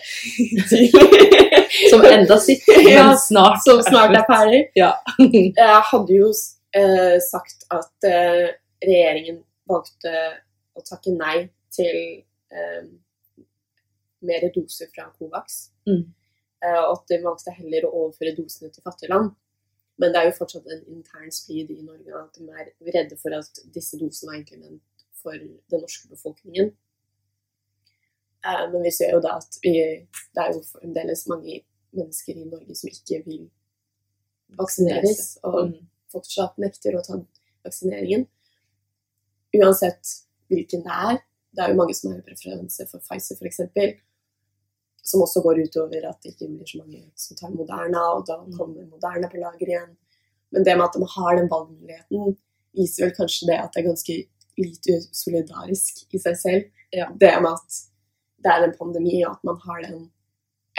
Som 1.91 2.05
enda 2.05 2.39
sitter, 2.41 2.83
Ja, 2.91 3.07
snart 3.17 3.63
Som 3.65 3.81
snart 3.87 4.15
er 4.17 4.27
ferdig. 4.29 4.65
Ja. 4.79 4.93
Jeg 5.23 5.83
hadde 5.93 6.19
jo 6.19 6.29
eh, 6.77 7.17
sagt 7.25 7.67
at 7.73 8.09
eh, 8.09 8.53
regjeringen 8.83 9.43
valgte 9.71 10.13
å 10.77 10.85
takke 10.85 11.15
nei 11.15 11.47
til 11.73 11.99
eh, 12.53 12.83
mer 14.27 14.49
doser 14.55 14.91
fra 14.93 15.09
Covax. 15.17 15.71
Mm. 15.89 16.05
Eh, 16.63 16.81
og 16.83 16.99
at 16.99 17.09
de 17.11 17.21
valgte 17.25 17.55
heller 17.57 17.89
å 17.89 17.95
overføre 18.05 18.37
dosene 18.37 18.73
til 18.73 18.85
fattige 18.85 19.13
land. 19.13 19.33
Men 20.01 20.13
det 20.13 20.21
er 20.21 20.31
jo 20.31 20.39
fortsatt 20.39 20.69
en 20.73 20.85
intern 20.95 21.33
splid 21.35 21.71
i 21.75 21.83
Norge 21.85 22.23
at 22.23 22.39
de 22.39 22.49
er 22.49 22.73
redde 22.95 23.19
for 23.21 23.35
at 23.37 23.61
disse 23.75 23.99
dosene 24.01 24.31
var 24.31 24.39
egentlig 24.39 24.63
ment 24.63 25.07
for 25.23 25.37
den 25.37 25.83
norske 25.83 26.09
befolkningen. 26.11 26.73
Eh, 28.45 28.65
men 28.73 28.83
vi 28.83 28.91
ser 28.91 29.13
jo 29.15 29.21
da 29.21 29.37
at 29.39 29.59
vi, 29.63 29.73
det 30.35 30.43
er 30.43 30.53
jo 30.53 30.63
fremdeles 30.67 31.27
mange 31.31 31.61
mennesker 31.95 32.37
i 32.41 32.45
Norge 32.49 32.75
som 32.75 32.89
ikke 32.91 33.23
vil 33.27 33.51
vaksineres. 34.59 35.39
Og 35.45 35.69
Mm. 35.71 35.89
fortsatt 36.13 36.59
nekter 36.59 36.97
å 36.99 37.03
ta 37.07 37.21
vaksineringen. 37.65 38.27
Uansett 39.55 40.09
hvilken 40.51 40.83
det 40.85 40.97
er. 41.11 41.19
Det 41.53 41.63
er 41.65 41.69
jo 41.73 41.77
mange 41.79 41.95
som 41.95 42.13
har 42.13 42.21
preferanse 42.25 42.87
for 42.91 43.01
Pfizer 43.05 43.37
f.eks. 43.37 43.61
Som 45.05 45.23
også 45.25 45.43
går 45.43 45.63
utover 45.67 46.05
at 46.09 46.21
det 46.23 46.33
ikke 46.35 46.49
blir 46.49 46.67
så 46.69 46.79
mange 46.81 47.03
som 47.19 47.37
tar 47.37 47.51
Moderna, 47.51 48.03
og 48.17 48.27
da 48.27 48.37
Mm. 48.43 48.57
kommer 48.59 48.87
Moderna 48.89 49.29
på 49.29 49.39
lager 49.41 49.67
igjen. 49.69 49.97
Men 50.53 50.65
det 50.65 50.77
med 50.77 50.85
at 50.85 50.93
de 50.93 51.05
har 51.07 51.37
den 51.37 51.49
valgmuligheten, 51.49 52.37
viser 52.77 53.05
vel 53.07 53.15
kanskje 53.17 53.47
det 53.47 53.59
at 53.61 53.73
det 53.73 53.85
er 53.85 53.89
ganske 53.89 54.27
lite 54.59 55.01
solidarisk 55.13 56.07
i 56.15 56.19
seg 56.19 56.37
selv. 56.37 56.71
Ja. 56.93 57.07
Det 57.11 57.41
med 57.43 57.53
at 57.53 57.92
det 58.43 58.53
er 58.53 58.67
en 58.67 58.75
pandemi, 58.79 59.21
og 59.25 59.37
at 59.37 59.45
man 59.49 59.61
har 59.67 59.83
den 59.87 60.03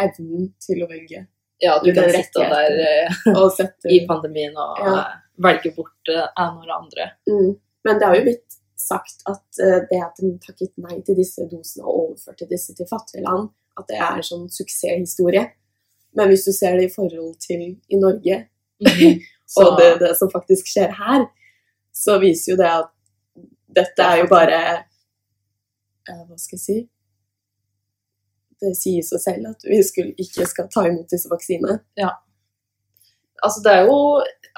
evnen 0.03 0.50
til 0.63 0.84
å 0.84 0.89
velge 0.89 1.25
Ja, 1.63 1.77
du 1.79 1.91
kan 1.96 2.10
sitte 2.12 2.48
der 2.51 2.79
eh, 2.84 3.20
og 3.38 3.51
sette 3.55 3.91
i 3.93 4.01
pandemien 4.10 4.58
og 4.58 4.82
Ja. 4.82 4.93
eh, 5.00 5.20
velge 5.43 5.72
bort 5.75 6.12
eh, 6.12 6.27
en 6.43 6.60
og 6.60 6.74
andre. 6.75 7.12
Mm. 7.29 7.53
Men 7.86 8.00
det 8.00 8.08
har 8.08 8.15
jo 8.17 8.25
blitt 8.27 8.58
sagt 8.84 9.22
at 9.29 9.60
det 9.89 10.00
at 10.03 10.17
de 10.20 10.34
takket 10.43 10.74
nei 10.82 10.98
til 11.08 11.15
disse 11.15 11.46
dosene 11.48 11.86
og 11.86 12.00
overførte 12.01 12.50
disse 12.50 12.74
til 12.75 12.88
fattige 12.89 13.24
land, 13.24 13.48
at 13.79 13.88
det 13.88 13.96
er 13.96 14.17
en 14.17 14.25
sånn 14.27 14.50
suksesshistorie. 14.51 15.46
Men 16.17 16.27
hvis 16.29 16.43
du 16.46 16.51
ser 16.51 16.75
det 16.77 16.89
i 16.89 16.93
forhold 16.93 17.38
til 17.41 17.63
i 17.63 18.00
Norge, 18.01 18.41
Så, 19.53 19.62
og 19.67 19.79
det, 19.79 20.00
det 20.01 20.15
som 20.17 20.32
faktisk 20.34 20.67
skjer 20.72 20.93
her, 20.98 21.25
så 21.93 22.17
viser 22.22 22.53
jo 22.53 22.58
det 22.58 22.70
at 22.72 22.89
dette 23.77 24.05
er 24.05 24.24
jo 24.24 24.29
bare 24.32 24.60
Hva 26.08 26.38
skal 26.41 26.58
jeg 26.58 26.63
si? 26.63 26.77
Det 28.63 28.74
sier 28.79 29.03
seg 29.03 29.20
selv 29.20 29.50
at 29.50 29.65
vi 29.67 29.82
skulle, 29.84 30.13
ikke 30.24 30.46
skal 30.48 30.70
ta 30.72 30.86
imot 30.88 31.10
disse 31.12 31.27
vaksinene. 31.32 31.82
altså, 33.43 33.60
det 33.65 33.72
er 33.74 33.82
jo 33.89 33.98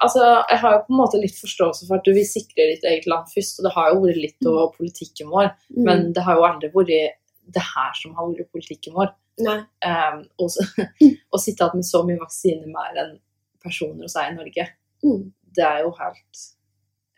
altså, 0.04 0.24
Jeg 0.52 0.60
har 0.62 0.74
jo 0.76 0.82
på 0.86 0.94
en 0.94 1.00
måte 1.02 1.22
litt 1.22 1.38
forståelse 1.40 1.88
for 1.88 1.98
at 1.98 2.06
du 2.06 2.12
vil 2.14 2.28
sikre 2.30 2.68
ditt 2.74 2.86
eget 2.86 3.08
land 3.10 3.30
først, 3.34 3.60
og 3.60 3.66
det 3.68 3.74
har 3.76 3.92
jo 3.94 4.02
vært 4.04 4.20
litt 4.22 4.50
av 4.52 4.74
politikken 4.78 5.30
vår, 5.34 5.52
Mm. 5.76 5.84
men 5.88 6.14
det 6.14 6.24
har 6.24 6.36
jo 6.38 6.46
aldri 6.46 6.70
vært 6.74 7.16
det 7.56 7.62
her 7.76 7.92
som 8.02 8.14
har 8.16 8.28
vært 8.30 8.52
politikken 8.52 8.94
vår. 8.94 9.14
Um, 9.86 10.22
og 10.40 10.50
så- 10.50 10.66
å 11.34 11.40
sitte 11.42 11.64
igjen 11.66 11.76
med 11.82 11.86
så 11.86 12.04
mye 12.06 12.20
vaksiner 12.22 12.68
mer 12.68 13.02
enn 13.04 13.20
personer 13.64 14.02
hos 14.06 14.14
deg 14.14 14.32
i 14.32 14.36
Norge, 14.36 14.68
Mm. 15.04 15.32
det 15.56 15.64
er 15.66 15.82
jo 15.84 15.92
helt 15.92 16.38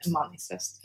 meningsløst. 0.08 0.82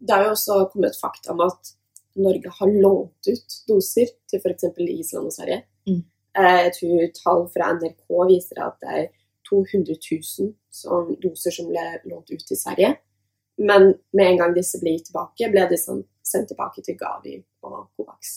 Det 0.00 0.10
er 0.14 0.24
jo 0.24 0.30
også 0.34 0.70
kommet 0.72 0.96
fakta 1.00 1.30
om 1.32 1.40
at 1.40 1.72
Norge 2.16 2.52
har 2.58 2.72
lånt 2.82 3.28
ut 3.28 3.56
doser 3.68 4.10
til 4.30 4.40
f.eks. 4.40 4.68
Island 4.78 5.28
og 5.28 5.34
Sverige. 5.34 5.62
Mm. 5.88 6.02
Eh, 6.38 6.58
Jeg 6.66 6.72
tror 6.78 7.06
tall 7.20 7.46
fra 7.52 7.72
NRK 7.76 8.04
viser 8.30 8.62
at 8.64 8.78
det 8.82 8.98
er 9.00 9.06
200 9.48 9.96
000 9.96 10.52
som, 10.70 11.12
doser 11.22 11.54
som 11.54 11.68
ble 11.70 11.84
lånt 12.10 12.32
ut 12.32 12.44
til 12.48 12.58
Sverige. 12.58 12.96
Men 13.56 13.94
med 14.12 14.26
en 14.26 14.40
gang 14.42 14.54
disse 14.56 14.80
ble 14.82 14.96
gitt 14.96 15.08
tilbake, 15.10 15.48
ble 15.52 15.64
de 15.70 15.78
sendt 15.80 16.50
tilbake 16.50 16.82
til 16.84 16.98
Gavi 17.00 17.38
og 17.64 17.86
Covax. 17.96 18.34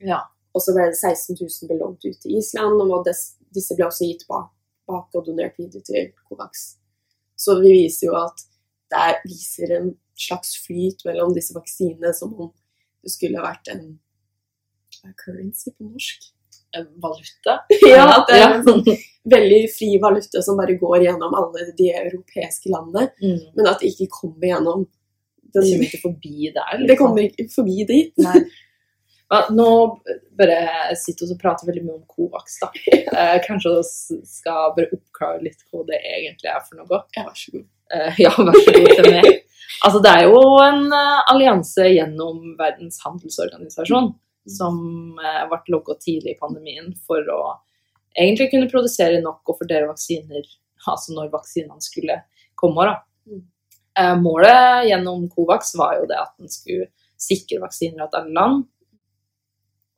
Ja. 0.00 0.22
Og 0.56 0.62
så 0.64 0.72
ble 0.72 0.86
det 0.88 0.96
16 0.96 1.36
000 1.36 1.68
ble 1.68 1.80
lånt 1.82 2.04
ut 2.06 2.20
til 2.22 2.38
Island, 2.38 2.80
og 2.80 3.08
disse 3.52 3.76
ble 3.76 3.88
også 3.88 4.08
gitt 4.08 4.24
bak, 4.30 4.48
bak 4.88 5.18
og 5.18 5.26
donert 5.26 5.58
videre 5.60 5.84
til 5.84 6.12
Covax. 6.28 6.76
Så 7.36 7.58
vi 7.60 7.74
viser 7.82 8.08
jo 8.08 8.16
at 8.16 8.46
det 8.92 9.02
er, 9.02 9.18
viser 9.26 9.74
en 9.76 9.90
slags 10.16 10.54
flyt 10.64 11.02
mellom 11.04 11.34
disse 11.36 11.52
vaksinene 11.52 12.14
som 12.16 12.32
om 12.40 12.52
det 13.06 13.12
skulle 13.14 13.42
vært 13.44 13.70
en 13.72 13.84
currency 15.22 15.70
på 15.76 15.86
norsk. 15.86 16.26
En 16.76 16.88
Valuta. 17.00 17.60
Ja, 17.88 18.04
at 18.18 18.26
det 18.28 18.36
er 18.42 18.54
en 18.58 18.64
sånn 18.66 18.82
veldig 19.30 19.60
fri 19.72 19.92
valuta 20.02 20.42
som 20.44 20.58
bare 20.58 20.74
går 20.80 21.04
gjennom 21.06 21.34
alle 21.38 21.68
de 21.78 21.88
europeiske 22.02 22.70
landene, 22.72 23.08
Mm. 23.22 23.38
men 23.56 23.66
at 23.70 23.80
det 23.80 23.92
ikke 23.94 24.10
kommer 24.20 24.50
gjennom 24.50 24.86
Det 25.54 25.62
kommer 25.62 25.86
ikke 25.86 26.02
forbi 26.02 26.50
der. 26.52 26.72
liksom. 26.74 26.86
Det 26.90 26.96
kommer 26.98 27.22
ikke 27.30 27.46
forbi 27.54 27.84
dit. 27.88 28.12
Nei. 28.20 28.40
Ja, 29.30 29.38
nå 29.50 29.68
bare 30.38 30.58
sitter 31.00 31.26
vi 31.30 31.34
og 31.34 31.40
prater 31.40 31.66
veldig 31.70 31.84
mye 31.86 31.96
om 31.96 32.04
Covax, 32.10 32.58
da. 32.60 32.68
Eh, 33.16 33.38
kanskje 33.46 33.72
vi 33.78 34.18
skal 34.28 34.74
bare 34.76 34.90
oppklare 34.92 35.40
litt 35.46 35.62
hva 35.70 35.80
det 35.88 35.96
egentlig 36.02 36.50
er 36.52 36.60
for 36.66 36.76
noe. 36.82 37.00
Ja, 37.16 37.24
vær 37.30 37.38
så 37.40 37.54
god. 37.56 37.64
Eh, 37.94 38.20
ja, 38.24 38.32
vær 38.38 38.62
så 38.62 38.76
god 38.78 39.10
meg. 39.10 39.32
Altså, 39.84 39.98
det 40.00 40.08
er 40.08 40.22
jo 40.24 40.38
en 40.64 40.86
eh, 40.94 41.18
allianse 41.30 41.84
gjennom 41.92 42.54
Verdens 42.58 42.96
handelsorganisasjon 43.04 44.08
som 44.48 44.78
uh, 45.18 45.42
ble 45.50 45.74
logget 45.74 46.00
tidlig 46.04 46.32
i 46.36 46.38
pandemien 46.38 46.92
for 47.06 47.26
å 47.34 47.40
egentlig 48.16 48.48
kunne 48.52 48.70
produsere 48.70 49.20
nok 49.22 49.42
og 49.50 49.58
fordele 49.60 49.90
vaksiner 49.90 50.46
altså 50.86 51.16
når 51.16 51.32
vaksinene 51.32 51.82
skulle 51.82 52.20
komme. 52.54 52.86
Da. 52.86 52.94
Mm. 53.26 53.42
Eh, 53.98 54.14
målet 54.22 54.86
gjennom 54.90 55.26
Covax 55.32 55.74
var 55.78 55.98
jo 56.00 56.08
det 56.10 56.18
at 56.20 56.34
en 56.40 56.52
skulle 56.52 56.88
sikre 57.20 57.62
vaksiner 57.64 58.06
til 58.06 58.20
alle 58.22 58.36
land. 58.38 58.64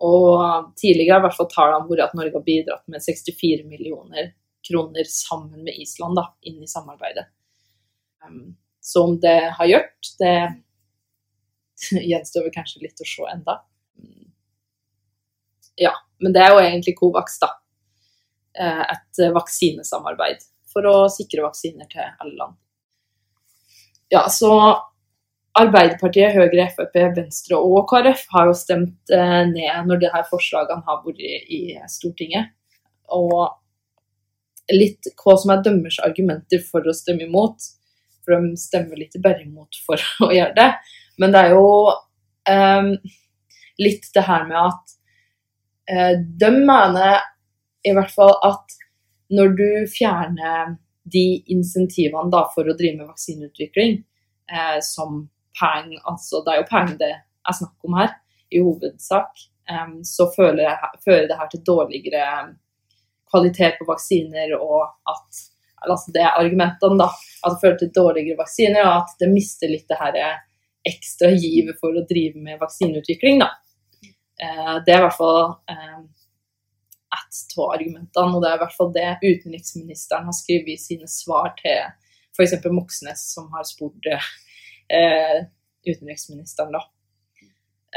Og 0.09 0.73
tidligere 0.79 1.17
har 1.17 1.25
i 1.25 1.27
hvert 1.27 1.39
fall 1.39 1.51
tallene 1.53 1.89
vært 1.91 2.07
at 2.07 2.17
Norge 2.17 2.39
har 2.39 2.47
bidratt 2.47 2.85
med 2.91 3.03
64 3.03 3.67
millioner 3.67 4.33
kroner 4.69 5.09
sammen 5.11 5.65
med 5.67 5.75
Island 5.77 6.19
da, 6.19 6.29
inn 6.47 6.63
i 6.63 6.71
samarbeidet. 6.71 7.27
Um, 8.25 8.57
så 8.81 9.05
om 9.05 9.19
det 9.21 9.37
har 9.59 9.67
gjort, 9.67 10.13
det 10.19 10.35
gjenstår 12.11 12.47
vel 12.47 12.55
kanskje 12.55 12.85
litt 12.87 13.03
å 13.03 13.09
se 13.09 13.27
enda. 13.33 13.59
Mm. 14.01 14.31
Ja, 15.79 15.95
men 16.23 16.35
det 16.35 16.43
er 16.43 16.55
jo 16.55 16.63
egentlig 16.63 16.97
Covax, 16.99 17.39
da. 17.43 17.53
Eh, 18.59 18.85
Et 18.95 19.21
vaksinesamarbeid 19.35 20.43
for 20.73 20.89
å 20.89 20.97
sikre 21.13 21.45
vaksiner 21.45 21.87
til 21.91 22.03
alle 22.07 22.35
land. 22.35 22.57
Ja, 24.11 24.25
så 24.33 24.51
Arbeiderpartiet, 25.59 26.37
Høyre, 26.37 26.69
Frp, 26.75 26.97
Venstre 27.17 27.59
og 27.59 27.89
KrF 27.91 28.27
har 28.33 28.49
jo 28.49 28.57
stemt 28.57 29.13
eh, 29.15 29.41
ned 29.51 29.89
når 29.89 30.05
disse 30.05 30.21
forslagene 30.31 30.87
har 30.87 31.01
vært 31.05 31.23
i 31.25 31.63
Stortinget. 31.91 32.53
Og 33.15 33.49
litt 34.73 35.09
hva 35.19 35.35
som 35.41 35.53
er 35.55 35.65
dømmers 35.65 35.99
argumenter 36.05 36.63
for 36.65 36.85
å 36.87 36.95
stemme 36.95 37.27
imot. 37.27 37.65
For 38.29 38.37
de 38.37 38.61
stemmer 38.61 39.01
litt 39.01 39.17
bare 39.25 39.41
imot 39.47 39.81
for 39.87 40.03
å 40.27 40.31
gjøre 40.35 40.53
det. 40.59 40.69
Men 41.19 41.33
det 41.33 41.41
er 41.41 41.55
jo 41.57 41.71
um, 41.89 42.93
litt 43.81 44.11
det 44.15 44.27
her 44.27 44.45
med 44.51 44.59
at 44.61 44.95
uh, 45.89 46.15
de 46.45 46.53
mener 46.59 47.25
i 47.89 47.95
hvert 47.97 48.13
fall 48.13 48.35
at 48.45 48.77
når 49.33 49.57
du 49.57 49.71
fjerner 49.93 50.77
de 51.09 51.43
insentivene 51.53 52.29
da, 52.33 52.45
for 52.53 52.69
å 52.69 52.77
drive 52.77 53.01
med 53.01 53.09
vaksineutvikling, 53.09 54.01
eh, 54.53 54.79
som 54.85 55.23
penger, 55.61 56.01
altså 56.09 56.43
det 56.45 56.53
er 56.53 56.63
jo 56.63 56.69
penger 56.69 56.97
det 57.01 57.13
er 57.17 57.57
snakk 57.57 57.89
om 57.89 57.97
her, 58.01 58.15
i 58.53 58.61
hovedsak, 58.65 59.45
eh, 59.69 59.93
så 60.05 60.29
fører 60.37 60.81
fører 61.05 61.29
det 61.31 61.39
her 61.41 61.53
til 61.53 61.65
dårligere 61.65 62.25
kvalitet 63.29 63.79
på 63.79 63.89
vaksiner 63.89 64.55
og 64.59 64.89
at 65.13 65.45
altså 65.87 66.13
det 66.15 66.27
argumentene, 66.27 66.99
da. 67.01 67.09
At 67.45 67.55
det 67.55 67.63
fører 67.63 67.79
til 67.81 67.95
dårligere 67.95 68.39
vaksiner, 68.41 68.83
og 68.85 69.05
at 69.05 69.17
det 69.21 69.31
mister 69.33 69.71
litt 69.71 69.89
det 69.91 69.99
her 70.01 70.19
ekstra 70.89 71.31
givet 71.35 71.79
for 71.81 71.95
å 71.95 72.07
drive 72.09 72.41
med 72.43 72.61
vaksineutvikling, 72.61 73.43
da. 73.45 73.53
Eh, 74.43 74.75
det 74.87 74.95
er 74.95 75.01
i 75.01 75.05
hvert 75.07 75.19
fall 75.19 75.41
eh, 75.71 76.01
ett 77.19 77.57
av 77.59 77.73
argumentene, 77.75 78.35
og 78.35 78.43
det 78.43 78.51
er 78.51 78.59
i 78.59 78.63
hvert 78.63 78.77
fall 78.77 78.93
det 78.95 79.09
utenriksministeren 79.23 80.29
har 80.29 80.37
skrevet 80.37 80.75
i 80.75 80.81
sine 80.81 81.09
svar 81.11 81.55
til 81.59 81.81
f.eks. 82.37 82.55
Moxnes, 82.71 83.25
som 83.35 83.49
har 83.55 83.67
spurt 83.67 84.07
eh, 84.13 85.41
utenriksministeren, 85.89 86.75
da. 86.77 86.85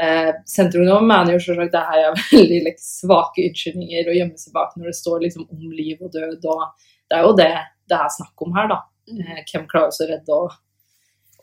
Eh, 0.00 0.30
Senterungdom 0.48 1.04
mener 1.08 1.34
jo 1.34 1.42
selvsagt 1.44 1.74
det 1.74 1.84
her 1.88 2.06
er 2.06 2.22
veldig 2.32 2.60
like, 2.66 2.80
svake 2.82 3.44
unnskyldninger 3.50 4.08
å 4.08 4.16
gjemme 4.16 4.40
seg 4.40 4.54
bak 4.56 4.72
når 4.78 4.88
det 4.88 4.98
står 4.98 5.26
liksom, 5.26 5.46
om 5.52 5.74
liv 5.76 6.00
og 6.00 6.14
død. 6.14 6.48
og 6.48 6.88
Det 7.12 7.18
er 7.18 7.28
jo 7.28 7.36
det 7.36 7.52
det 7.92 7.98
er 7.98 8.12
snakk 8.16 8.44
om 8.44 8.54
her, 8.56 8.68
da. 8.70 8.80
Eh, 9.12 9.40
hvem 9.50 9.68
klarer 9.70 9.92
å 9.92 10.08
redde 10.08 10.36
og, 10.36 10.58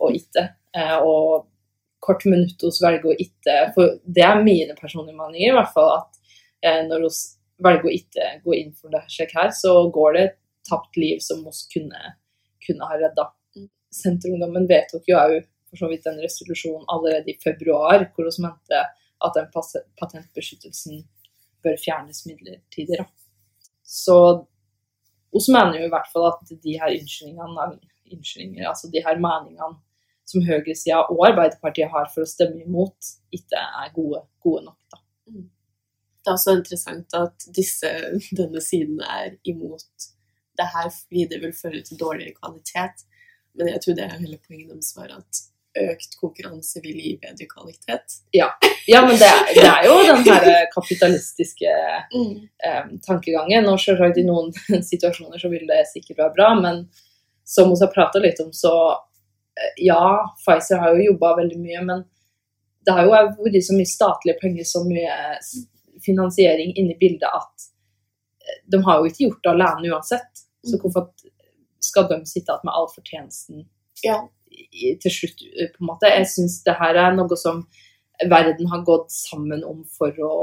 og 0.01 0.15
ikke. 0.17 0.45
Eh, 0.75 0.95
og 0.97 1.49
kort 2.03 2.23
minutt 2.29 2.61
hos 2.63 2.79
velger 2.81 3.11
å 3.11 3.17
ikke 3.19 3.57
For 3.75 3.97
det 4.05 4.23
er 4.23 4.45
mine 4.45 4.77
personlige 4.79 5.17
meninger, 5.17 5.51
i 5.51 5.57
hvert 5.57 5.73
fall. 5.75 5.91
At 5.99 6.39
eh, 6.63 6.81
når 6.88 7.05
vi 7.05 7.11
velger 7.65 7.89
å 7.89 7.95
ikke 7.97 8.31
gå 8.45 8.57
inn 8.57 8.73
for 8.77 8.93
det 8.95 9.03
slik 9.11 9.35
her, 9.38 9.51
så 9.55 9.75
går 9.93 10.17
det 10.17 10.27
tapt 10.69 10.99
liv 10.99 11.21
som 11.23 11.43
vi 11.45 11.53
kunne, 11.75 12.15
kunne 12.65 12.89
ha 12.89 12.99
redda. 12.99 13.29
Senterungdommen 13.93 14.67
vedtok 14.69 15.07
jo 15.09 15.17
òg 15.19 15.39
for 15.69 15.83
så 15.83 15.89
vidt 15.91 16.07
en 16.09 16.21
resolusjon 16.21 16.85
allerede 16.89 17.29
i 17.29 17.39
februar, 17.41 18.07
hvor 18.15 18.25
vi 18.25 18.45
mente 18.45 18.83
at 19.19 19.35
den 19.35 19.49
patentbeskyttelsen 19.99 21.03
bør 21.65 21.75
fjernes 21.81 22.23
midlertidig. 22.25 23.01
Så 23.83 24.15
vi 25.33 25.53
mener 25.53 25.77
jo 25.77 25.88
i 25.88 25.93
hvert 25.93 26.09
fall 26.13 26.27
at 26.31 26.50
de 26.50 26.75
her 26.81 26.95
unnskyldningene, 26.95 28.67
altså 28.67 28.89
de 28.93 29.03
her 29.05 29.19
meningene 29.21 29.77
som 30.29 30.45
høyresida 30.45 31.03
og 31.09 31.24
Arbeiderpartiet 31.29 31.89
har 31.93 32.09
for 32.13 32.25
å 32.25 32.29
stemme 32.29 32.62
imot, 32.62 33.13
ikke 33.33 33.62
er 33.83 33.93
gode, 33.95 34.24
gode 34.43 34.65
nok. 34.67 34.79
Da. 34.93 35.01
Mm. 35.31 35.48
Det 36.19 36.31
er 36.31 36.38
også 36.38 36.55
interessant 36.59 37.15
at 37.17 37.48
disse, 37.55 37.91
denne 38.39 38.62
siden 38.62 39.01
er 39.05 39.38
imot 39.50 40.09
det 40.59 40.67
her 40.74 40.89
fordi 40.91 41.25
det 41.31 41.39
vil 41.43 41.55
føre 41.55 41.81
til 41.86 42.00
dårligere 42.00 42.36
kvalitet. 42.41 43.05
Men 43.57 43.71
jeg 43.74 43.81
tror 43.83 43.98
det 43.98 44.05
er 44.05 44.19
hele 44.19 44.41
poenget 44.45 44.74
deres 44.74 44.91
var 44.98 45.15
at 45.15 45.41
økt 45.77 46.15
konkurranse 46.17 46.81
vil 46.83 46.97
gi 46.97 47.11
bedre 47.21 47.45
kvalitet. 47.49 48.15
Ja, 48.33 48.49
ja 48.89 49.01
men 49.05 49.17
det 49.19 49.29
det 49.53 49.65
er, 49.67 49.85
jo 49.85 49.97
den 50.07 50.23
her 50.25 50.65
kapitalistiske 50.75 51.73
mm. 52.13 52.33
eh, 52.65 52.85
tankegangen. 53.05 53.69
Og 53.69 53.81
selvsagt 53.81 54.17
i 54.17 54.25
noen 54.27 54.53
situasjoner 54.91 55.41
så 55.41 55.51
vil 55.53 55.67
det 55.69 55.85
sikkert 55.91 56.23
være 56.23 56.35
bra, 56.38 56.49
men 56.61 56.83
som 57.45 57.71
vi 57.71 57.79
har 57.81 57.93
prata 57.93 58.21
litt 58.21 58.41
om, 58.43 58.51
så 58.53 58.73
eh, 58.91 59.73
ja, 59.85 60.01
Pfizer 60.41 60.81
har 60.81 60.97
jo 60.97 61.11
jobba 61.11 61.35
veldig 61.41 61.61
mye, 61.61 61.85
men 61.85 62.05
det 62.85 62.95
har 62.95 63.05
jo 63.05 63.15
vært 63.15 63.65
så 63.65 63.77
mye 63.77 63.89
statlige 63.89 64.41
penger, 64.41 64.65
så 64.65 64.83
mye 64.88 65.17
finansiering 66.05 66.73
inni 66.79 66.97
bildet 66.99 67.29
at 67.29 67.69
eh, 68.45 68.61
de 68.73 68.81
har 68.85 69.01
jo 69.01 69.11
ikke 69.11 69.27
gjort 69.27 69.43
det 69.45 69.55
alene 69.55 69.93
uansett. 69.93 70.47
Så 70.65 70.77
mm. 70.77 70.81
hvorfor 70.83 71.11
skal 71.79 72.09
de 72.09 72.23
sitte 72.27 72.51
igjen 72.51 72.65
med 72.67 72.75
all 72.75 72.89
fortjenesten 72.91 73.67
ja. 74.03 74.17
Til 75.04 75.13
slutt, 75.13 75.44
eh, 75.50 75.70
på 75.74 75.84
en 75.84 75.92
måte? 75.92 76.12
Jeg 76.12 76.28
syns 76.32 76.60
det 76.66 76.78
her 76.80 76.98
er 77.00 77.16
noe 77.16 77.38
som 77.39 77.63
verden 78.25 78.68
har 78.68 78.84
gått 78.88 79.12
sammen 79.13 79.63
om 79.63 79.86
for 79.98 80.16
å 80.25 80.34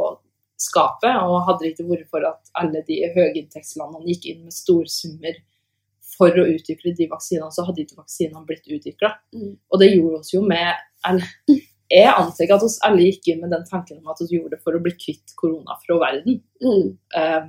skape. 0.61 1.11
Og 1.27 1.45
hadde 1.49 1.65
det 1.65 1.75
ikke 1.75 1.91
vært 1.91 2.09
for 2.13 2.27
at 2.29 2.53
alle 2.59 2.83
de 2.89 3.03
høyinntektslandene 3.17 4.09
gikk 4.13 4.31
inn 4.33 4.43
med 4.47 4.57
store 4.57 4.89
summer 4.91 5.37
for 6.17 6.33
å 6.41 6.47
utvikle 6.49 6.95
de 6.97 7.09
vaksinene, 7.11 7.53
så 7.53 7.67
hadde 7.67 7.83
ikke 7.83 7.99
vaksinene 8.01 8.47
blitt 8.49 8.69
utvikla. 8.73 9.13
Mm. 9.37 9.57
Og 9.71 9.83
det 9.83 9.93
gjorde 9.93 10.23
oss 10.23 10.33
jo 10.33 10.43
med 10.47 10.73
Jeg 11.87 12.11
antar 12.11 12.51
at 12.57 12.65
oss 12.67 12.81
alle 12.83 13.05
gikk 13.05 13.29
inn 13.31 13.45
med 13.45 13.53
den 13.55 13.67
tanken 13.69 14.01
om 14.01 14.09
at 14.11 14.19
vi 14.25 14.41
gjorde 14.41 14.57
det 14.57 14.65
for 14.65 14.75
å 14.75 14.81
bli 14.83 14.91
kvitt 14.99 15.37
korona 15.39 15.77
fra 15.85 16.01
verden. 16.01 16.41
Mm. 16.65 16.89
Uh, 17.15 17.45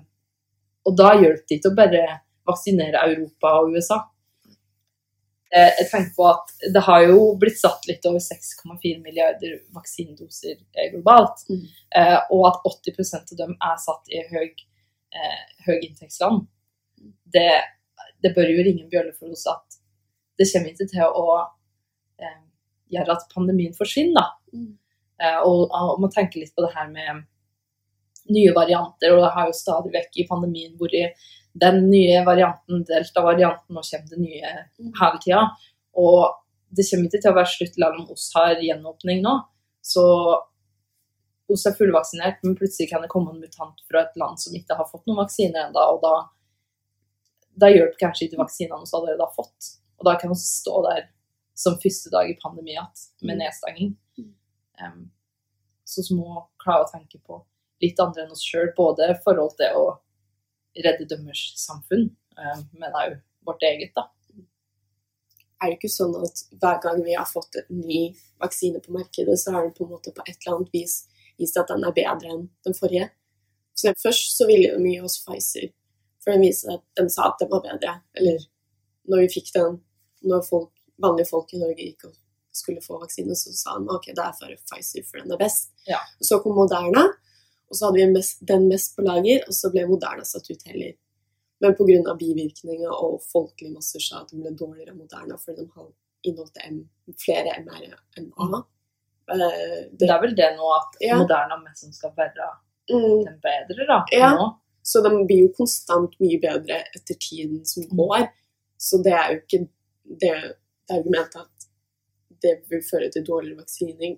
og 0.85 0.93
da 0.99 1.15
hjalp 1.17 1.47
det 1.47 1.57
ikke 1.57 1.71
å 1.71 1.77
bare 1.79 2.03
vaksinere 2.47 3.01
Europa 3.09 3.55
og 3.61 3.73
USA. 3.73 3.97
Uh, 5.47 5.71
jeg 5.79 5.87
tenker 5.91 6.11
på 6.17 6.25
at 6.27 6.49
Det 6.75 6.81
har 6.83 7.05
jo 7.07 7.21
blitt 7.39 7.55
satt 7.59 7.85
litt 7.87 8.03
over 8.09 8.19
6,4 8.19 8.97
milliarder 9.03 9.61
vaksinedoser 9.75 10.59
globalt. 10.91 11.45
Mm. 11.47 11.63
Uh, 11.95 12.19
og 12.35 12.49
at 12.51 12.67
80% 12.91 13.33
av 13.35 13.41
dem 13.45 13.55
er 13.55 13.79
satt 13.81 14.11
i 14.11 14.25
høy, 14.33 14.51
høyinntektsland. 15.65 16.45
Det 17.33 17.49
det 18.23 18.33
bør 18.35 18.49
jo 18.51 18.65
ringe 18.65 18.85
en 18.85 18.91
bjølle 18.91 19.13
for 19.17 19.33
oss 19.33 19.45
at 19.51 19.79
det 20.37 20.47
kommer 20.51 20.73
ikke 20.73 20.89
til 20.91 21.17
å 21.21 21.37
eh, 22.21 22.43
gjøre 22.93 23.15
at 23.15 23.25
pandemien 23.33 23.73
forsvinner. 23.77 24.35
Mm. 24.53 24.75
Eh, 25.23 25.39
og, 25.45 25.73
og 25.73 26.03
må 26.03 26.11
tenke 26.13 26.41
litt 26.41 26.53
på 26.55 26.65
det 26.65 26.73
her 26.75 26.91
med 26.91 27.25
nye 28.33 28.53
varianter, 28.53 29.13
og 29.15 29.23
det 29.23 29.33
har 29.33 29.49
jo 29.49 29.55
stadig 29.55 29.93
vekk 29.93 30.19
i 30.19 30.27
pandemien 30.29 30.75
vært 30.79 31.27
den 31.61 31.79
nye 31.89 32.21
varianten, 32.27 32.83
delta-varianten, 32.87 33.77
og 33.77 33.87
kommer 33.87 34.11
det 34.11 34.19
nye 34.21 34.51
mm. 34.77 34.91
hele 34.99 35.21
tida. 35.23 35.43
Og 35.97 36.21
det 36.77 36.85
kommer 36.89 37.09
ikke 37.09 37.23
til 37.23 37.33
å 37.33 37.37
være 37.37 37.53
slutt 37.53 37.77
selv 37.79 38.01
om 38.01 38.13
oss 38.13 38.29
har 38.35 38.61
gjenåpning 38.61 39.23
nå. 39.25 39.35
Så 39.85 40.05
oss 41.47 41.63
er 41.65 41.77
fullvaksinert, 41.77 42.41
men 42.43 42.57
plutselig 42.59 42.89
kan 42.91 43.03
det 43.03 43.11
komme 43.11 43.31
en 43.33 43.43
mutant 43.43 43.85
fra 43.87 44.03
et 44.03 44.17
land 44.19 44.39
som 44.41 44.55
ikke 44.57 44.75
har 44.77 44.89
fått 44.89 45.05
noen 45.07 45.21
vaksiner 45.23 45.69
ennå, 45.69 45.85
og 45.95 46.01
da 46.03 46.15
da 47.57 47.69
hjelper 47.71 47.97
kanskje 48.01 48.27
ikke 48.27 48.41
vaksinene 48.41 48.85
vi 48.85 48.95
allerede 48.99 49.25
har 49.25 49.33
fått. 49.33 49.69
Og 49.97 50.05
da 50.05 50.15
kan 50.21 50.31
vi 50.31 50.39
stå 50.41 50.81
der 50.85 51.07
som 51.57 51.79
første 51.81 52.11
dag 52.13 52.29
i 52.29 52.37
pandemi 52.41 52.75
igjen 52.75 52.89
med 53.23 53.33
mm. 53.33 53.39
nedstenging. 53.41 53.93
Um, 54.81 55.07
så 55.87 56.03
vi 56.05 56.19
må 56.19 56.43
klare 56.61 56.85
å 56.85 56.91
tenke 56.91 57.17
på 57.25 57.39
litt 57.81 57.97
andre 58.01 58.25
enn 58.25 58.33
oss 58.33 58.43
sjøl, 58.45 58.69
både 58.77 59.09
i 59.09 59.17
forhold 59.23 59.55
til 59.57 59.79
å 59.79 59.87
redde 60.85 61.07
dømmers 61.09 61.41
samfunn, 61.59 62.09
um, 62.37 62.63
men 62.77 62.95
òg 62.95 63.17
vårt 63.47 63.63
eget. 63.63 63.93
da. 63.95 64.09
Er 65.57 65.71
det 65.71 65.79
ikke 65.79 65.89
sånn 65.89 66.13
at 66.21 66.43
hver 66.61 66.81
gang 66.83 66.99
vi 67.05 67.15
har 67.17 67.27
fått 67.29 67.57
en 67.63 67.81
ny 67.81 68.01
vaksine 68.41 68.81
på 68.83 68.93
markedet, 68.93 69.39
så 69.41 69.55
har 69.55 69.65
den 69.65 69.73
på 69.77 69.87
en 69.87 69.95
måte 69.95 70.13
på 70.13 70.25
et 70.27 70.35
eller 70.35 70.59
annet 70.59 70.75
vis 70.75 70.99
vist 71.37 71.57
at 71.57 71.71
den 71.71 71.85
er 71.85 71.95
bedre 71.95 72.33
enn 72.33 72.45
den 72.67 72.77
forrige? 72.77 73.09
Så 73.77 73.93
først 73.97 74.37
så 74.37 74.45
ville 74.49 74.73
de 74.73 74.91
gi 74.91 75.01
oss 75.05 75.19
Pfizer 75.25 75.71
for 76.23 76.33
den 76.33 76.45
viste 76.45 76.73
at 76.73 76.83
de 76.99 77.07
sa 77.13 77.29
at 77.31 77.41
den 77.41 77.51
var 77.51 77.63
bedre. 77.65 77.99
Eller 78.19 78.41
når 79.07 79.23
vi 79.23 79.33
fikk 79.37 79.53
den, 79.55 79.77
når 80.27 80.45
folk, 80.49 80.71
vanlige 81.01 81.29
folk 81.29 81.53
i 81.53 81.61
Norge 81.61 81.85
gikk 81.85 82.09
og 82.09 82.15
skulle 82.57 82.83
få 82.83 82.97
vaksine, 82.99 83.37
så 83.37 83.53
sa 83.55 83.77
de 83.77 83.89
ok, 83.93 84.09
det 84.17 84.23
er 84.23 84.35
for 84.35 84.55
Pfizer, 84.69 85.05
for 85.07 85.21
den 85.21 85.33
er 85.33 85.41
best. 85.41 85.71
Ja. 85.87 86.01
Så 86.19 86.41
kom 86.43 86.57
Moderna, 86.57 87.05
og 87.69 87.75
så 87.75 87.87
hadde 87.87 87.99
vi 87.99 88.07
mest, 88.13 88.39
den 88.47 88.67
mest 88.69 88.95
på 88.95 89.03
lager, 89.05 89.43
og 89.47 89.55
så 89.55 89.71
ble 89.73 89.85
Moderna 89.89 90.25
satt 90.27 90.49
ut 90.49 90.63
heller. 90.69 90.95
Men 91.63 91.73
pga. 91.75 92.13
bivirkninger 92.19 92.91
og 92.93 93.21
folkelige 93.31 93.73
masser 93.73 94.03
sa 94.03 94.21
at 94.21 94.31
den 94.31 94.43
ble 94.43 94.53
dårligere 94.57 94.95
Moderna 94.95 95.39
fordi 95.41 95.65
de 95.65 95.71
hadde 95.73 95.93
inneholdt 96.27 96.61
M, 96.67 96.83
flere 97.17 97.57
MR 97.63 97.87
enn 98.19 98.29
A. 98.37 98.47
Mm. 98.47 98.57
Uh, 99.27 99.39
det, 99.39 100.05
det, 100.05 100.09
er 100.13 100.21
vel 100.23 100.35
det 100.37 100.51
nå 100.55 100.69
at 100.75 100.99
ja. 101.03 101.17
Moderna 101.19 101.57
mest 101.63 101.89
skal 101.97 102.13
være 102.15 102.47
mm. 102.91 103.25
den 103.25 103.39
bedre, 103.43 103.87
da? 103.89 103.99
Ja. 104.15 104.31
Nå. 104.37 104.51
Så 104.87 105.01
de 105.03 105.11
blir 105.27 105.47
jo 105.47 105.55
konstant 105.57 106.13
mye 106.23 106.39
bedre 106.39 106.79
etter 106.95 107.17
tiden 107.19 107.65
som 107.67 107.83
mm. 107.89 107.97
går. 107.99 108.29
Så 108.79 109.01
det 109.03 109.15
er 109.17 109.33
jo 109.33 109.41
ikke 109.41 109.63
det, 110.21 110.31
det 110.87 110.95
argumentet 110.95 111.41
at 111.43 111.67
det 112.45 112.53
vil 112.69 112.83
føre 112.85 113.09
til 113.11 113.25
dårligere 113.27 113.65
vaksining. 113.65 114.15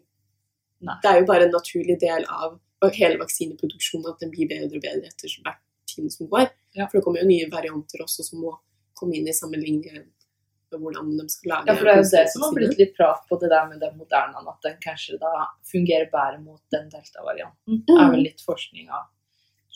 Det 0.80 1.10
er 1.10 1.22
jo 1.22 1.28
bare 1.28 1.48
en 1.48 1.56
naturlig 1.56 1.96
del 2.02 2.28
av 2.30 2.60
hele 2.96 3.20
vaksineproduksjonen 3.20 4.14
at 4.14 4.22
den 4.24 4.32
blir 4.34 4.48
bedre 4.50 4.80
og 4.80 4.86
bedre 4.86 5.10
etter 5.12 5.34
hvert 5.44 5.60
tiden 5.90 6.12
som 6.14 6.30
går. 6.32 6.48
Ja. 6.78 6.88
For 6.88 7.00
det 7.00 7.04
kommer 7.06 7.24
jo 7.24 7.30
nye 7.30 7.50
varianter 7.52 8.06
også 8.06 8.26
som 8.26 8.44
må 8.46 8.54
komme 9.00 9.18
inn 9.18 9.28
i 9.28 9.36
sammenligning 9.36 9.84
med 10.70 10.82
hvordan 10.84 11.12
de 11.18 11.26
skal 11.34 11.54
lage 11.54 11.72
Ja, 11.72 11.76
for 11.76 11.88
det 11.88 11.94
er 11.94 12.02
jo 12.02 12.10
det 12.14 12.24
som 12.32 12.44
har 12.46 12.56
blitt 12.56 12.76
litt 12.78 12.96
prat 12.98 13.24
på 13.30 13.38
det 13.42 13.50
der 13.52 13.70
med 13.72 13.82
den 13.82 13.96
moderne, 13.98 14.44
at 14.52 14.66
den 14.68 14.78
kanskje 14.84 15.18
da 15.22 15.32
fungerer 15.72 16.10
bedre 16.12 16.42
mot 16.44 16.62
den 16.76 16.90
delta-varianten. 16.94 17.82
Mm. 17.88 17.96
er 17.96 18.12
vel 18.14 18.28
litt 18.28 18.44
forskning 18.46 18.92
av 18.92 19.08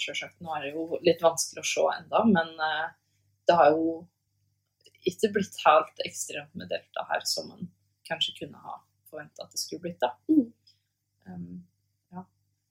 Selvsagt, 0.04 0.40
nå 0.42 0.50
er 0.56 0.64
det 0.66 0.70
jo 0.74 0.98
litt 1.06 1.20
vanskelig 1.22 1.62
å 1.62 1.68
se 1.70 1.84
enda, 1.94 2.24
men 2.26 2.48
uh, 2.58 2.88
det 3.46 3.58
har 3.60 3.76
jo 3.76 4.00
ikke 5.06 5.30
blitt 5.36 5.60
helt 5.62 6.02
ekstremt 6.08 6.50
med 6.58 6.72
delta 6.72 7.06
her 7.12 7.22
som 7.30 7.52
man 7.52 7.70
kanskje 8.10 8.34
kunne 8.40 8.58
ha 8.64 8.80
forventa 9.12 9.46
at 9.46 9.54
det 9.54 9.62
skulle 9.62 9.86
blitt. 9.86 10.02
da. 10.02 10.16
Mm. 10.34 10.50
Um. 11.30 11.62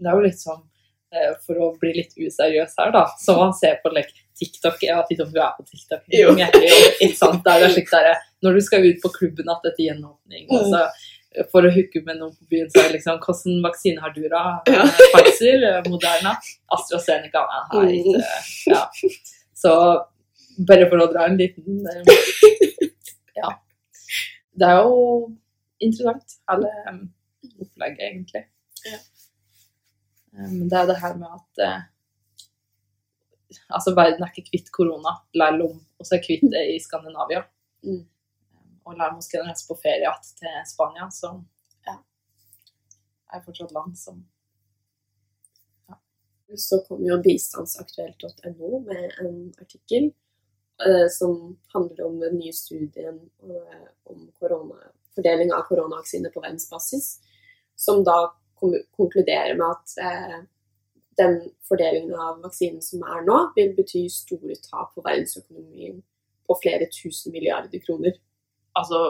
Det 0.02 0.10
er 0.10 0.18
jo 0.18 0.26
litt 0.26 0.40
sånn 0.40 0.60
uh, 0.60 1.32
For 1.44 1.62
å 1.62 1.70
bli 1.80 1.94
litt 2.00 2.12
useriøs 2.18 2.76
her, 2.80 2.92
da, 2.94 3.06
så 3.22 3.36
man 3.38 3.54
ser 3.56 3.78
på 3.84 3.92
like, 3.94 4.12
TikTok 4.38 4.82
Jeg 4.82 4.98
vet 4.98 5.14
ikke 5.14 5.26
om 5.26 5.32
du 5.32 5.40
er 5.40 5.56
på 5.56 5.66
TikTok. 5.68 6.04
Jo. 6.12 6.34
ikke 7.04 7.16
sant? 7.18 7.42
Det 7.46 7.56
er 7.56 7.74
slik 7.74 7.90
der, 7.92 8.12
når 8.44 8.58
du 8.58 8.62
skal 8.66 8.86
ut 8.86 9.02
på 9.02 9.12
klubben 9.16 9.50
etter 9.54 9.82
gjenåpning, 9.86 10.46
og 10.50 10.58
altså, 10.60 10.86
For 11.52 11.64
å 11.64 11.72
hooke 11.72 12.02
med 12.06 12.18
noen 12.20 12.32
på 12.36 12.48
byen, 12.52 12.70
så 12.72 12.82
er 12.82 12.90
det 12.90 12.98
liksom 12.98 13.20
Hvilken 13.22 13.60
vaksine 13.64 14.02
har 14.02 14.14
du, 14.16 14.24
da? 14.32 14.44
Ja. 14.68 14.86
Pfizer? 15.14 15.68
Moderna? 15.88 16.34
AstraZeneca? 16.76 17.46
Nei, 17.76 18.00
ikke. 18.00 18.24
Ja. 18.72 18.86
Så 19.62 19.76
bare 20.68 20.88
for 20.90 21.00
å 21.00 21.08
dra 21.12 21.28
en 21.28 21.38
liten 21.40 21.86
eh, 21.88 22.88
Ja. 23.38 23.54
Det 24.52 24.68
er 24.68 24.82
jo 24.84 24.96
interessant, 25.82 26.36
hele 26.50 26.72
opplegget, 27.62 28.02
egentlig. 28.10 28.44
Ja. 28.84 28.98
Eh, 30.32 30.50
Men 30.52 30.68
det 30.68 30.78
er 30.78 30.86
det 30.90 31.00
her 31.02 31.16
med 31.20 31.28
at 31.40 31.64
eh, 31.66 31.80
Altså, 33.68 33.92
verden 33.94 34.22
er 34.24 34.30
ikke 34.32 34.48
kvitt 34.48 34.70
korona, 34.72 35.10
selv 35.36 35.64
om 35.66 35.80
så 36.00 36.16
er 36.16 36.22
kvitt 36.24 36.44
det 36.54 36.62
i 36.72 36.78
Skandinavia. 36.80 37.42
Mm. 37.84 38.02
Og 38.86 38.96
lær 38.96 39.12
om 39.12 39.20
å 39.20 39.42
reise 39.46 39.66
på 39.68 39.76
ferie 39.82 40.00
igjen 40.02 40.30
til 40.38 40.54
Spania, 40.66 41.08
så 41.12 41.34
Ja. 41.86 41.98
er 43.32 43.42
fortsatt 43.44 43.72
land 43.72 43.98
som 43.98 44.24
Så 46.56 46.84
kom 46.88 47.04
jo 47.06 47.16
bistandsaktuelt.no 47.24 48.80
med 48.84 49.12
en 49.20 49.54
artikkel 49.60 50.10
eh, 50.86 51.08
som 51.08 51.58
handler 51.72 52.04
om 52.06 52.18
den 52.20 52.34
nye 52.38 52.52
studien 52.52 53.30
eh, 53.42 53.86
om 54.04 54.26
korona, 54.38 54.90
fordeling 55.14 55.52
av 55.52 55.62
koronavaksiner 55.68 56.30
på 56.30 56.42
verdensbasis, 56.42 57.20
som 57.76 58.04
da 58.04 58.34
konkluderer 58.96 59.56
med 59.58 59.66
at 59.68 59.94
eh, 60.06 60.38
den 61.20 61.38
fordelingen 61.68 62.14
av 62.16 62.38
vaksinen 62.44 62.80
som 62.84 63.02
er 63.04 63.24
nå, 63.26 63.38
vil 63.56 63.74
bety 63.76 64.06
store 64.12 64.56
tap 64.64 64.94
på 64.94 65.04
verdensøkonomien 65.04 65.98
på 66.48 66.56
flere 66.62 66.88
tusen 66.92 67.32
milliarder 67.34 67.82
kroner. 67.84 68.16
Altså 68.78 69.02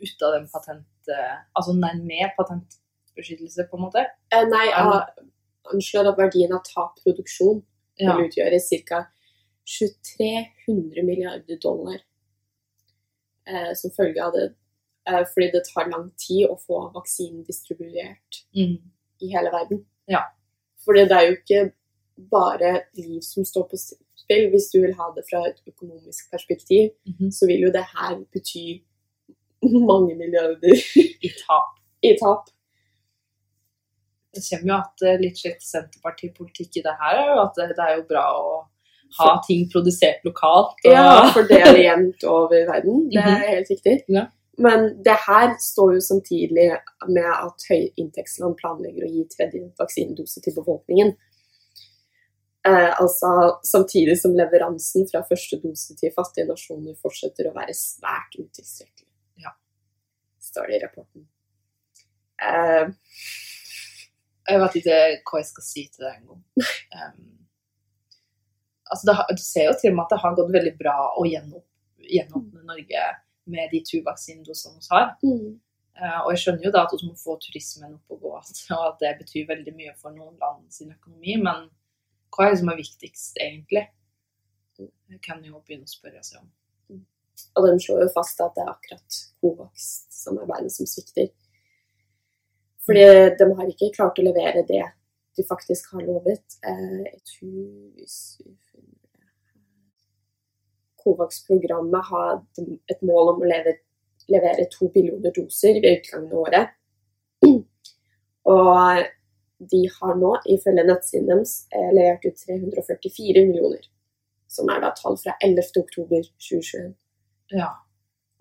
ut 0.00 0.22
av 0.26 0.36
den 0.36 0.46
patent... 0.52 0.86
eh, 1.08 1.38
Altså 1.56 1.74
nei, 1.76 1.94
med 2.04 2.34
patentbeskyttelse, 2.36 3.66
på 3.70 3.76
en 3.78 3.86
måte. 3.86 4.04
Eh, 4.32 4.44
nei, 4.48 4.66
jeg 4.68 4.84
anslått 5.74 6.08
at 6.12 6.20
verdien 6.20 6.52
av 6.56 6.62
tapproduksjon 6.68 7.62
Ja. 8.00 8.14
vil 8.16 8.28
utgjøre 8.30 8.60
ca. 8.88 9.00
2300 9.70 11.02
milliarder 11.04 11.58
dollar 11.62 11.98
eh, 13.46 13.72
som 13.76 13.92
følge 13.92 14.24
av 14.24 14.32
det. 14.32 14.46
Eh, 15.08 15.24
fordi 15.32 15.50
det 15.52 15.62
tar 15.74 15.88
lang 15.88 16.10
tid 16.20 16.46
å 16.50 16.56
få 16.60 16.92
vaksinen 16.94 17.44
distribuert 17.46 18.44
Mm. 18.56 18.76
i 19.22 19.26
hele 19.32 19.50
verden. 19.50 19.84
Ja. 20.08 20.22
Fordi 20.84 21.00
det 21.08 21.12
er 21.16 21.26
jo 21.30 21.36
ikke 21.36 21.72
bare 22.30 22.82
liv 22.96 23.20
som 23.22 23.44
står 23.44 23.68
på 23.70 23.76
spill. 23.78 24.50
Hvis 24.50 24.70
du 24.72 24.80
vil 24.80 24.94
ha 24.94 25.10
det 25.16 25.24
fra 25.30 25.44
et 25.48 25.60
økonomisk 25.66 26.30
perspektiv, 26.30 26.90
Mhm. 27.06 27.30
så 27.32 27.46
vil 27.46 27.60
jo 27.60 27.70
det 27.72 27.84
her 27.96 28.16
bety 28.32 28.82
mange 29.62 30.14
milliarder 30.16 30.74
I 31.22 31.28
tap. 31.28 31.78
i 32.02 32.16
tap. 32.20 32.48
Det 34.34 34.42
kommer 34.50 34.68
jo 34.68 34.76
at 34.78 35.02
eh, 35.08 35.18
litt 35.20 35.36
slikt 35.40 35.62
Senterpartipolitikk 35.66 36.76
i 36.76 36.82
det 36.84 36.94
her 37.00 37.16
er 37.18 37.30
jo 37.34 37.40
at 37.42 37.56
det, 37.58 37.68
det 37.76 37.84
er 37.86 37.96
jo 37.96 38.04
bra 38.12 38.24
å 38.38 38.66
ha 39.18 39.30
ting 39.46 39.64
produsert 39.72 40.22
lokalt. 40.24 40.76
Og, 40.84 40.92
Ja, 40.92 41.32
fordeler 41.34 41.80
jevnt 41.82 42.22
over 42.24 42.66
verden. 42.68 43.08
Det 43.10 43.18
er 43.24 43.48
helt 43.56 43.70
riktig. 43.72 43.96
Ja. 44.08 44.28
Men 44.58 45.02
det 45.02 45.14
her 45.26 45.54
står 45.62 45.94
jo 45.94 46.00
samtidig 46.04 46.66
med 47.08 47.28
at 47.30 47.64
høyinntektsland 47.70 48.56
planlegger 48.60 49.06
å 49.06 49.10
gi 49.10 49.24
tredje 49.32 49.62
vaksinedose 49.78 50.42
til 50.44 50.54
befolkningen. 50.58 51.14
Eh, 52.68 52.90
altså 53.00 53.30
samtidig 53.64 54.18
som 54.20 54.34
leveransen 54.36 55.06
fra 55.08 55.22
første 55.24 55.56
dose 55.62 55.94
til 55.96 56.12
fattige 56.12 56.44
nasjoner 56.50 56.98
fortsetter 57.00 57.48
å 57.48 57.54
være 57.56 57.72
svært 57.78 58.36
utilstrekkelig. 58.36 59.08
Ja. 59.40 59.54
Står 60.44 60.68
det 60.68 60.76
i 60.76 60.82
rapporten. 60.84 61.24
Eh, 62.42 62.90
Jeg 64.50 64.58
vet 64.58 64.76
ikke 64.80 64.94
hva 65.30 65.38
jeg 65.38 65.46
skal 65.46 65.62
si 65.62 65.82
til 65.94 66.04
det 66.04 66.12
engang. 66.16 66.40
Um, 66.96 67.26
altså 68.90 69.06
det, 69.06 69.14
har- 69.14 69.28
du 69.30 69.42
ser 69.44 69.68
jo 69.68 69.74
til 69.78 69.92
og 69.92 69.96
med 69.96 70.04
at 70.04 70.10
det 70.10 70.18
har 70.24 70.34
gått 70.34 70.52
veldig 70.56 70.72
bra 70.80 70.94
å 71.20 71.22
gjenåp- 71.28 72.08
gjenåpne 72.10 72.64
Norge 72.66 73.04
med 73.46 73.70
de 73.72 73.80
to 73.86 74.02
vaksinedosene 74.06 74.78
vi 74.80 74.88
har. 74.90 75.12
Eh, 76.00 76.20
og 76.24 76.30
jeg 76.32 76.42
skjønner 76.44 76.64
jo 76.64 76.72
da 76.74 76.84
at 76.86 76.94
vi 76.96 77.08
må 77.08 77.16
få 77.18 77.36
turismen 77.42 77.94
opp 77.96 78.14
og 78.14 78.20
gå, 78.20 78.34
og 78.76 78.86
at 78.86 79.00
det 79.02 79.16
betyr 79.22 79.48
veldig 79.48 79.74
mye 79.76 79.94
for 80.00 80.14
noen 80.14 80.36
land 80.40 80.64
sin 80.72 80.92
økonomi, 80.92 81.36
men 81.42 81.68
hva 82.30 82.46
er 82.46 82.54
det 82.54 82.60
som 82.62 82.70
er 82.70 82.78
viktigst, 82.78 83.40
egentlig? 83.42 83.88
Det 84.78 85.18
kan 85.24 85.42
jo 85.44 85.58
begynne 85.60 85.84
å 85.84 85.90
spørre 85.90 86.22
seg 86.24 86.40
om. 86.40 86.48
Og 87.56 87.66
de 87.66 87.80
slår 87.80 88.02
jo 88.04 88.12
fast 88.14 88.40
at 88.44 88.54
det 88.56 88.62
er 88.62 88.70
akkurat 88.72 89.18
Covax-samarbeidet 89.40 90.72
som 90.72 90.88
svikter. 90.88 91.30
Fordi 92.86 93.04
de 93.38 93.46
har 93.56 93.70
ikke 93.70 93.92
klart 93.96 94.18
å 94.20 94.24
levere 94.24 94.64
det 94.68 94.82
de 95.36 95.44
faktisk 95.48 95.92
har 95.94 96.04
lovet. 96.06 96.56
Eh, 96.66 97.02
Jeg 97.06 97.20
tror 97.32 98.06
Covax-programmet 101.10 102.10
har 102.10 102.42
et 102.90 103.02
mål 103.02 103.34
om 103.34 103.42
å 103.42 103.48
leve, 103.50 103.76
levere 104.30 104.68
to 104.70 104.90
billioner 104.94 105.34
doser 105.34 105.80
ved 105.82 106.00
utgangen 106.00 106.30
av 106.30 106.44
året. 106.44 106.76
Og 108.54 109.02
de 109.72 109.80
har 109.96 110.14
nå, 110.16 110.34
ifølge 110.54 110.86
nettsiden 110.86 111.28
deres, 111.28 111.54
eh, 111.74 111.90
levert 111.96 112.24
ut 112.24 112.38
344 112.46 113.44
millioner. 113.48 113.82
Som 114.48 114.70
er 114.72 114.80
da 114.82 114.92
tall 114.96 115.18
fra 115.20 115.36
11. 115.44 115.82
oktober 115.82 116.24
2021. 116.38 116.94
Ja, 117.52 117.70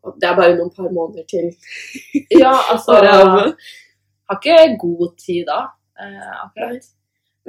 Og 0.04 0.16
det 0.16 0.30
er 0.30 0.36
bare 0.38 0.56
noen 0.56 0.72
par 0.72 0.88
måneder 0.96 1.26
til. 1.28 1.50
ja 2.44 2.54
altså. 2.72 3.02
Har 4.30 4.38
ikke 4.40 4.78
god 4.80 5.18
tid 5.20 5.44
da, 5.50 5.60
eh, 6.00 6.46
akkurat. 6.46 6.88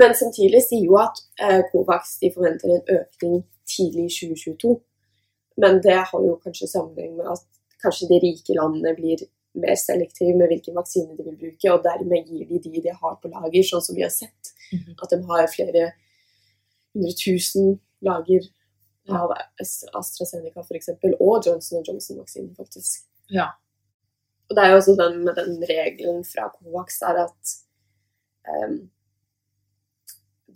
Men 0.01 0.15
samtidig 0.15 0.63
sier 0.65 0.89
jo 0.89 0.97
at 0.99 1.21
eh, 1.39 1.61
Covax 1.71 2.17
de 2.23 2.33
forventer 2.35 2.73
en 2.75 2.87
økning 2.97 3.45
tidlig 3.69 4.09
i 4.09 4.15
2022. 4.17 4.81
Men 5.61 5.81
det 5.85 5.99
har 5.99 6.25
jo 6.25 6.39
kanskje 6.45 6.69
sammenheng 6.71 7.17
med 7.19 7.29
at 7.35 7.45
kanskje 7.83 8.09
de 8.11 8.21
rike 8.23 8.57
landene 8.57 8.95
blir 8.97 9.25
mer 9.61 9.77
selektive 9.79 10.37
med 10.39 10.53
hvilken 10.53 10.77
vaksine 10.79 11.17
de 11.17 11.27
vil 11.27 11.39
bruke, 11.41 11.73
og 11.73 11.85
dermed 11.85 12.29
gir 12.29 12.47
de 12.49 12.61
de 12.65 12.83
de 12.87 12.95
har 13.03 13.19
på 13.23 13.33
lager, 13.33 13.67
sånn 13.67 13.85
som 13.85 13.99
vi 13.99 14.07
har 14.07 14.13
sett. 14.15 14.55
Mhm. 14.73 14.97
At 15.03 15.11
de 15.11 15.23
har 15.31 15.51
flere 15.51 15.93
hundre 16.95 17.15
tusen 17.19 17.81
lager 18.03 18.47
av 19.11 19.33
AstraZeneca 19.99 20.63
f.eks., 20.63 20.91
og 21.19 21.47
Johnson 21.47 21.85
Johnson-vaksinen, 21.87 22.55
faktisk. 22.57 23.05
Ja. 23.31 23.51
Og 24.49 24.57
det 24.57 24.65
er 24.65 24.73
jo 24.73 24.81
også 24.81 24.97
den 24.99 25.25
med 25.25 25.37
den 25.39 25.61
regelen 25.67 26.25
fra 26.27 26.49
Covax 26.55 27.01
er 27.07 27.25
at 27.25 27.55
um, 28.51 28.91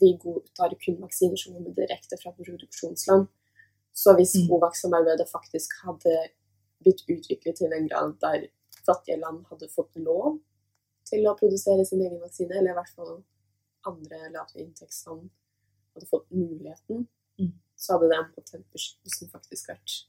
de 0.01 0.11
godtar 0.23 0.75
kun 0.83 1.01
vaksiner 1.03 1.39
som 1.39 1.55
kommer 1.55 1.75
direkte 1.75 2.19
fra 2.23 2.35
produksjonsland. 2.35 3.29
Så 3.95 4.15
hvis 4.19 4.35
Mm. 4.35 4.49
Covax-samarbeidet 4.51 5.29
faktisk 5.31 5.71
hadde 5.85 6.15
blitt 6.83 7.05
utviklet 7.09 7.57
til 7.57 7.73
en 7.73 7.89
grad 7.89 8.17
der 8.21 8.49
fattige 8.87 9.21
land 9.21 9.45
hadde 9.51 9.69
fått 9.71 9.95
lov 9.97 10.41
til 11.09 11.25
å 11.31 11.37
produsere 11.39 11.85
sin 11.87 12.01
egen 12.03 12.21
vaksine, 12.21 12.51
eller 12.59 12.71
i 12.73 12.75
hvert 12.75 12.95
fall 12.97 13.23
andre 13.87 14.19
lavinntektsland 14.35 15.31
hadde 15.95 16.07
fått 16.11 16.27
muligheten, 16.33 17.07
Mm. 17.39 17.53
så 17.77 17.93
hadde 17.95 18.09
den 18.11 18.27
patentbeskyttelsen 18.37 19.31
faktisk 19.31 19.69
vært 19.69 20.05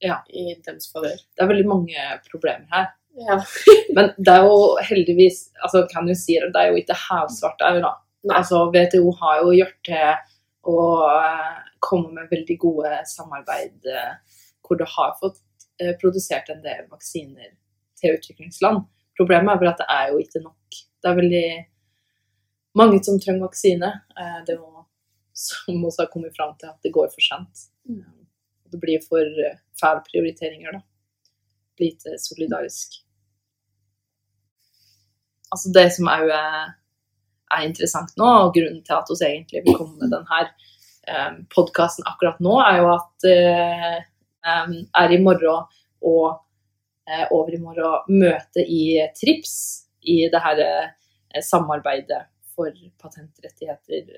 Ja. 0.00 0.22
i 0.30 0.54
deres 0.64 0.90
favør. 0.92 1.16
Det 1.36 1.40
er 1.42 1.46
veldig 1.48 1.66
mange 1.66 2.20
problemer 2.30 2.66
her. 2.72 2.86
Ja. 3.18 3.36
Men 3.94 4.10
det 4.18 4.28
er 4.28 4.42
jo 4.46 4.76
heldigvis 4.80 5.50
altså 5.62 5.86
kan 5.92 6.06
du 6.06 6.14
si 6.14 6.34
det, 6.38 6.52
det 6.54 6.60
er 6.62 6.70
jo 6.72 6.76
ikke 6.82 6.94
havsvart 6.94 7.60
òg, 7.60 7.80
da. 7.82 7.94
Altså, 8.34 8.70
WTO 8.72 9.10
har 9.20 9.42
jo 9.42 9.50
gjort 9.50 9.84
til 9.84 10.14
å 10.64 10.76
eh, 11.78 11.80
komme 11.80 12.12
med 12.16 12.30
veldig 12.30 12.58
gode 12.60 12.92
samarbeid 13.06 13.86
eh, 13.86 14.38
hvor 14.66 14.78
det 14.80 14.88
har 14.96 15.16
fått 15.20 15.40
eh, 15.80 15.94
produsert 16.00 16.50
en 16.52 16.62
del 16.64 16.86
vaksiner 16.90 17.54
til 17.98 18.18
utviklingsland. 18.18 18.84
Problemet 19.18 19.54
er 19.54 19.62
vel 19.62 19.72
at 19.72 19.80
det 19.82 19.88
er 19.94 20.12
jo 20.12 20.20
ikke 20.22 20.44
nok. 20.44 20.80
Det 21.02 21.10
er 21.10 21.18
veldig 21.18 21.48
mange 22.78 23.00
som 23.04 23.18
trenger 23.20 23.46
vaksine. 23.46 23.90
Eh, 24.18 24.38
det 24.46 24.58
jo 24.58 24.84
som 25.38 25.84
også 25.86 26.02
har 26.02 26.12
kommet 26.12 26.34
fram 26.36 26.56
til 26.58 26.70
at 26.70 26.78
det 26.82 26.94
går 26.94 27.10
for 27.12 27.22
sent. 27.22 27.68
Mm. 27.86 28.26
Det 28.68 28.80
blir 28.82 29.02
for 29.04 29.22
fæle 29.80 30.02
prioriteringer, 30.10 30.74
da. 30.74 30.80
Lite 31.78 32.18
solidarisk. 32.18 32.98
Altså 35.54 35.70
det 35.72 35.86
som 35.94 36.10
òg 36.10 36.26
er, 36.34 36.74
er 37.54 37.68
interessant 37.68 38.10
nå, 38.20 38.26
og 38.26 38.50
grunnen 38.56 38.82
til 38.84 38.96
at 38.98 39.12
vi 39.12 39.28
egentlig 39.28 39.62
vil 39.64 39.78
komme 39.78 39.96
med 40.02 40.12
denne 40.12 40.42
um, 41.08 41.40
podkasten 41.54 42.06
akkurat 42.08 42.40
nå, 42.44 42.54
er 42.62 42.80
jo 42.82 42.90
at 42.94 43.28
eh, 43.32 43.98
er 45.02 45.14
i 45.14 45.20
morgen 45.22 45.66
og 46.08 46.26
eh, 47.08 47.26
over 47.34 47.54
i 47.54 47.62
morgen 47.62 48.20
møte 48.20 48.64
i 48.64 48.98
TRIPS, 49.16 49.54
i 50.08 50.20
det 50.32 50.42
her 50.44 50.60
eh, 50.64 51.42
samarbeidet 51.44 52.26
for 52.54 52.72
patentrettigheter, 53.02 54.12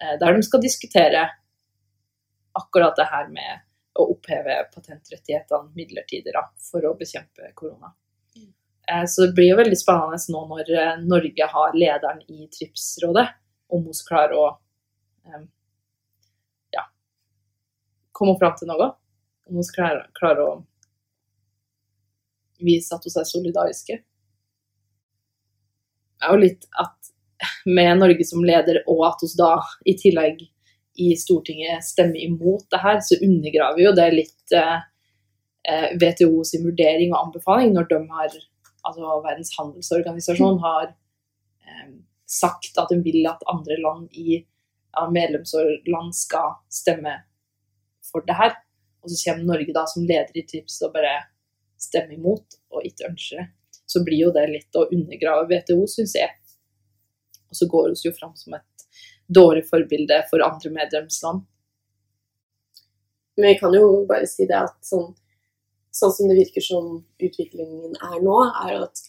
eh, 0.00 0.16
der 0.20 0.36
de 0.36 0.42
skal 0.46 0.62
diskutere 0.62 1.28
akkurat 2.58 2.96
det 2.98 3.08
her 3.08 3.28
med 3.32 3.62
å 3.98 4.08
oppheve 4.14 4.56
patentrettighetene 4.72 5.72
midlertidig 5.76 6.32
for 6.70 6.84
å 6.88 6.94
bekjempe 6.98 7.52
korona. 7.54 7.92
Mm. 8.36 8.52
Eh, 8.88 9.04
Så 9.06 9.26
det 9.26 9.34
blir 9.36 9.52
jo 9.52 9.60
veldig 9.60 9.78
spennende 9.78 10.20
nå 10.32 10.44
når 10.50 10.72
eh, 10.76 11.00
Norge 11.04 11.48
har 11.54 11.76
lederen 11.76 12.22
i 12.28 12.48
TRIPS-rådet, 12.48 13.26
om 13.72 13.84
hun 13.88 13.98
klarer 14.08 14.36
å 14.36 14.46
eh, 15.28 15.44
komme 18.22 18.38
fram 18.40 18.54
til 18.58 18.70
noe. 18.70 18.92
Om 19.50 19.58
hun 19.58 19.72
klarer, 19.74 20.06
klare, 20.16 20.38
klare 20.38 20.46
å 20.46 20.54
vise 22.62 22.94
at 22.94 23.06
hun 23.06 23.20
er 23.20 23.28
solidariske. 23.28 23.98
Jo 26.22 26.38
litt 26.38 26.68
at 26.78 27.12
med 27.66 27.98
Norge 27.98 28.24
som 28.26 28.44
leder, 28.46 28.82
og 28.86 29.02
at 29.08 29.24
vi 29.24 29.30
da 29.38 29.52
i 29.90 29.96
tillegg 29.98 30.44
i 31.02 31.08
Stortinget 31.18 31.84
stemmer 31.86 32.20
imot 32.20 32.68
det 32.70 32.80
her, 32.82 33.00
så 33.02 33.18
undergraver 33.24 33.82
jo 33.82 33.92
det 33.96 34.08
litt 34.14 34.54
eh, 34.54 34.84
eh, 35.68 35.88
WTO 35.96 36.44
sin 36.46 36.66
vurdering 36.66 37.14
og 37.14 37.20
anbefaling 37.26 37.72
når 37.74 37.88
de 37.90 38.00
har 38.12 38.36
altså 38.82 39.18
Verdens 39.24 39.54
handelsorganisasjon 39.56 40.60
har 40.62 40.90
eh, 40.92 41.90
sagt 42.28 42.78
at 42.78 42.92
de 42.92 43.00
vil 43.02 43.26
at 43.30 43.42
andre 43.50 43.78
land 43.80 44.08
i 44.12 44.42
ja, 44.42 45.06
medlemsland 45.08 46.12
skal 46.16 46.58
stemme 46.70 47.22
for 48.12 48.24
det 48.28 48.36
her. 48.38 48.54
Og 49.02 49.10
så 49.10 49.18
kommer 49.24 49.48
Norge 49.48 49.74
da 49.74 49.86
som 49.90 50.04
leder 50.06 50.38
i 50.38 50.44
TRIPS 50.46 50.78
og 50.86 50.94
bare 50.94 51.16
stemmer 51.80 52.14
imot 52.14 52.58
og 52.72 52.86
ikke 52.86 53.08
ønsker 53.10 53.42
det. 53.42 53.48
Så 53.90 54.04
blir 54.06 54.28
jo 54.28 54.34
det 54.34 54.46
litt 54.48 54.78
å 54.78 54.86
undergrave 54.86 55.48
WTO, 55.50 55.86
syns 55.90 56.14
jeg. 56.16 56.30
Og 57.50 57.58
så 57.58 57.68
går 57.68 57.90
vi 57.90 58.06
jo 58.06 58.14
fram 58.16 58.36
som 58.38 58.54
et 58.56 58.86
dårlig 59.32 59.64
forbilde 59.68 60.22
for 60.30 60.44
andre 60.44 60.70
medlemsland. 60.72 61.42
Men 63.36 63.48
vi 63.48 63.58
kan 63.58 63.74
jo 63.74 64.04
bare 64.08 64.28
si 64.28 64.46
det 64.48 64.58
at 64.60 64.76
sånn, 64.86 65.10
sånn 65.92 66.14
som 66.14 66.30
det 66.30 66.38
virker 66.38 66.64
som 66.64 66.94
utviklingen 67.00 67.96
er 67.96 68.18
nå, 68.24 68.38
er 68.64 68.82
at 68.86 69.06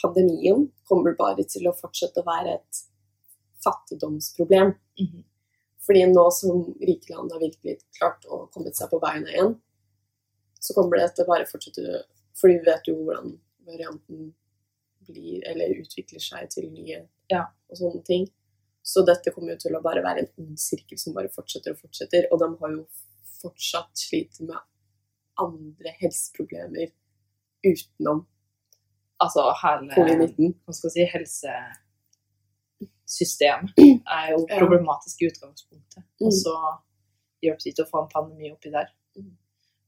pandemien 0.00 0.66
kommer 0.88 1.16
bare 1.18 1.46
til 1.48 1.68
å 1.68 1.76
fortsette 1.76 2.20
å 2.20 2.28
være 2.28 2.58
et 2.58 2.82
fattigdomsproblem. 3.64 4.74
Mhm. 5.00 5.24
Fordi 5.84 6.04
nå 6.08 6.24
som 6.32 6.62
rike 6.80 7.12
land 7.12 7.32
har 7.34 7.42
virkelig 7.42 7.78
klart 7.98 8.24
å 8.24 8.44
komme 8.54 8.72
seg 8.72 8.88
på 8.90 9.00
beina 9.02 9.28
igjen, 9.32 9.54
så 10.60 10.72
kommer 10.76 10.96
det 11.00 11.10
til 11.14 11.26
å 11.26 11.28
bare 11.28 11.48
fortsette 11.48 12.04
Fordi 12.34 12.56
vi 12.58 12.64
vet 12.66 12.88
jo 12.88 12.94
hvordan 13.04 13.34
varianten 13.68 14.30
blir, 15.06 15.42
eller 15.46 15.76
utvikler 15.78 16.20
seg 16.22 16.48
til 16.50 16.70
nye 16.72 17.04
Ja. 17.30 17.44
og 17.70 17.76
sånne 17.78 18.02
ting. 18.04 18.24
Så 18.82 19.04
dette 19.06 19.30
kommer 19.32 19.52
jo 19.54 19.60
til 19.62 19.76
å 19.76 19.82
bare 19.84 20.02
være 20.02 20.24
en 20.24 20.30
ond 20.42 20.58
sirkel 20.58 20.98
som 20.98 21.14
bare 21.14 21.28
fortsetter 21.32 21.72
og 21.72 21.78
fortsetter. 21.78 22.26
Og 22.32 22.40
de 22.40 22.48
har 22.60 22.72
jo 22.74 22.86
fortsatt 23.40 23.92
slitt 23.96 24.40
med 24.40 24.56
andre 25.40 25.94
helseproblemer 26.00 26.90
utenom 27.64 28.26
Altså 29.22 29.44
hele 29.62 29.94
covid-19. 29.94 30.54
hva 30.66 30.74
skal 30.74 30.90
si, 30.90 31.04
helsesystemet 33.14 33.78
er 34.16 34.32
jo 34.32 34.44
problematisk 34.58 35.22
i 35.22 35.30
utgangspunktet. 35.30 36.02
Mm. 36.02 36.26
Og 36.26 36.32
så 36.34 36.54
hjelper 37.44 37.62
det 37.62 37.72
ikke 37.72 37.86
å 37.86 37.90
få 37.90 38.02
en 38.02 38.12
pandemi 38.12 38.50
oppi 38.52 38.72
der. 38.72 38.90
Mm. 39.16 39.34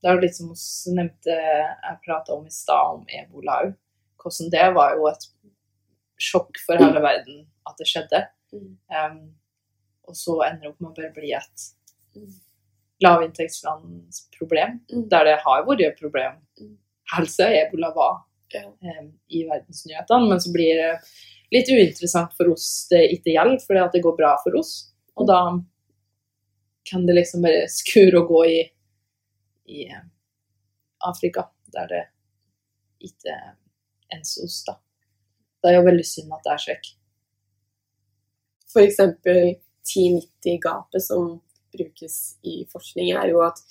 Det 0.01 0.09
er 0.09 0.17
jo 0.17 0.23
litt 0.23 0.37
som 0.37 0.53
vi 0.53 0.95
nevnte, 0.95 1.35
jeg 1.35 2.01
prata 2.05 2.35
om 2.37 2.47
i 2.47 2.53
stad, 2.53 3.01
om 3.01 3.07
ebola 3.09 3.61
òg. 3.65 3.75
Hvordan 4.23 4.53
det 4.53 4.67
var 4.75 4.97
jo 4.97 5.09
et 5.11 5.29
sjokk 6.19 6.59
for 6.65 6.81
hele 6.81 7.03
verden 7.03 7.45
at 7.69 7.79
det 7.81 7.89
skjedde. 7.91 8.23
Um, 8.55 9.37
og 10.07 10.17
så 10.17 10.39
ender 10.47 10.67
det 10.67 10.73
opp 10.73 10.83
med 10.83 10.93
å 10.93 10.97
bare 10.97 11.15
bli 11.15 11.33
et 11.37 11.67
lavinntektslands 13.05 14.23
problem, 14.39 14.81
der 14.89 15.27
det 15.29 15.39
har 15.43 15.67
vært 15.67 15.85
et 15.85 15.99
problem. 16.01 16.39
helse 16.57 16.73
Helse, 17.13 17.49
ebola 17.61 17.93
var 17.95 18.15
um, 18.57 19.11
i 19.29 19.43
verdensnyhetene, 19.47 20.31
men 20.31 20.41
så 20.43 20.53
blir 20.55 20.81
det 20.81 20.93
litt 21.55 21.71
uinteressant 21.71 22.35
for 22.37 22.51
oss 22.53 22.87
det 22.91 23.05
ikke 23.15 23.35
gjelder, 23.37 23.63
fordi 23.63 23.83
at 23.83 23.95
det 23.95 24.03
går 24.05 24.17
bra 24.19 24.35
for 24.43 24.59
oss. 24.59 24.73
Og 25.17 25.29
da 25.31 25.41
kan 26.91 27.07
det 27.07 27.17
liksom 27.19 27.45
bare 27.47 27.67
skure 27.73 28.21
og 28.21 28.31
gå 28.31 28.43
i, 28.51 28.59
i 29.75 29.87
eh, 29.91 30.05
Afrika, 31.07 31.49
der 31.75 31.89
det 31.91 32.03
ikke 33.07 33.35
ens 34.15 34.37
oss, 34.43 34.63
da. 34.67 34.79
Det 35.63 35.73
er 35.73 35.81
jo 35.81 35.87
veldig 35.89 36.07
synd 36.07 36.35
at 36.35 36.45
det 36.47 36.53
er 36.53 36.63
slik. 36.63 36.93
Eksempel 38.77 39.39
1090-gapet 39.87 41.01
som 41.01 41.39
brukes 41.73 42.17
i 42.45 42.59
forskning, 42.69 43.15
er 43.17 43.31
jo 43.33 43.41
at 43.45 43.63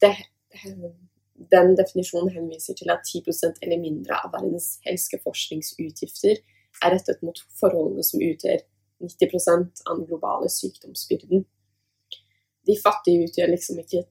det, 0.00 0.12
den 1.50 1.74
definisjonen 1.78 2.30
henviser 2.34 2.78
til 2.78 2.92
at 2.94 3.02
10% 3.04 3.58
eller 3.64 3.82
mindre 3.82 4.20
av 4.20 4.32
verdens 4.36 4.76
helseforskningsutgifter 4.86 6.38
er 6.84 6.94
rettet 6.94 7.22
mot 7.26 7.38
forholdene 7.60 8.04
som 8.06 8.22
utgjør 8.24 8.62
90% 9.04 9.84
av 9.86 9.98
den 9.98 10.06
globale 10.08 10.48
sykdomsbyrden. 10.52 11.44
De 12.68 12.76
fattige 12.80 13.26
utgjør 13.28 13.54
liksom 13.54 13.80
ikke 13.82 14.04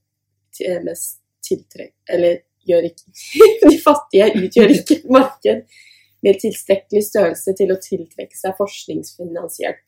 mest 0.86 1.20
tiltrekk... 1.46 1.94
Eller 2.10 2.42
gjør 2.68 2.90
ikke 2.90 3.14
De 3.72 3.78
fattige 3.82 4.32
utgjør 4.40 4.74
ikke 4.74 4.98
et 5.00 5.12
marked 5.14 5.78
med 6.26 6.42
tilstrekkelig 6.42 7.06
størrelse 7.08 7.54
til 7.56 7.72
å 7.72 7.80
tiltrekke 7.80 8.36
seg 8.36 8.58
forskningsfinansiert 8.58 9.86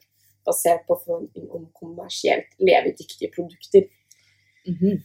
basert 0.48 0.86
på 0.88 0.96
forventning 1.04 1.50
om 1.54 1.68
kommersielt 1.78 2.56
levedyktige 2.62 3.30
produkter. 3.36 3.90
Mhm. 4.66 5.02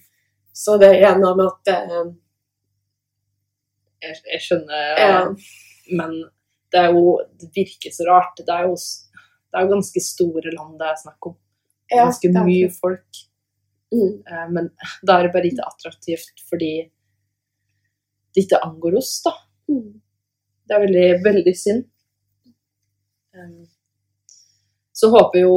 Så 0.56 0.78
det 0.80 0.94
er 1.04 1.18
noe 1.20 1.34
med 1.36 1.50
at 1.50 1.72
eh, 1.74 2.06
jeg, 4.06 4.16
jeg 4.32 4.40
skjønner, 4.46 5.02
Ja. 5.02 5.18
men 5.98 6.14
det 6.72 6.80
er 6.82 6.92
jo 6.92 7.20
Det 7.38 7.50
virker 7.54 7.92
så 7.94 8.06
rart. 8.08 8.36
Det 8.38 8.52
er 8.52 8.66
jo, 8.66 8.74
det 8.74 9.58
er 9.58 9.66
jo 9.66 9.74
ganske 9.74 10.02
store 10.02 10.52
land 10.54 10.78
det 10.80 10.88
er 10.90 11.00
snakk 11.02 11.30
om. 11.30 11.36
Ganske 11.92 12.28
er 12.28 12.44
mye 12.50 12.70
folk. 12.74 13.22
Mm, 13.94 14.22
Eh, 14.26 14.48
Men 14.50 14.70
da 15.06 15.18
er 15.18 15.22
det 15.28 15.32
bare 15.32 15.46
ikke 15.46 15.66
attraktivt 15.66 16.40
fordi 16.50 16.90
det 18.34 18.42
ikke 18.44 18.58
angår 18.66 18.96
oss, 18.98 19.22
da. 19.24 19.32
mm, 19.70 20.00
Det 20.68 20.74
er 20.74 20.80
veldig, 20.82 21.24
veldig 21.24 21.54
synd. 21.56 21.84
Så 24.96 25.10
håper 25.12 25.40
jo 25.44 25.56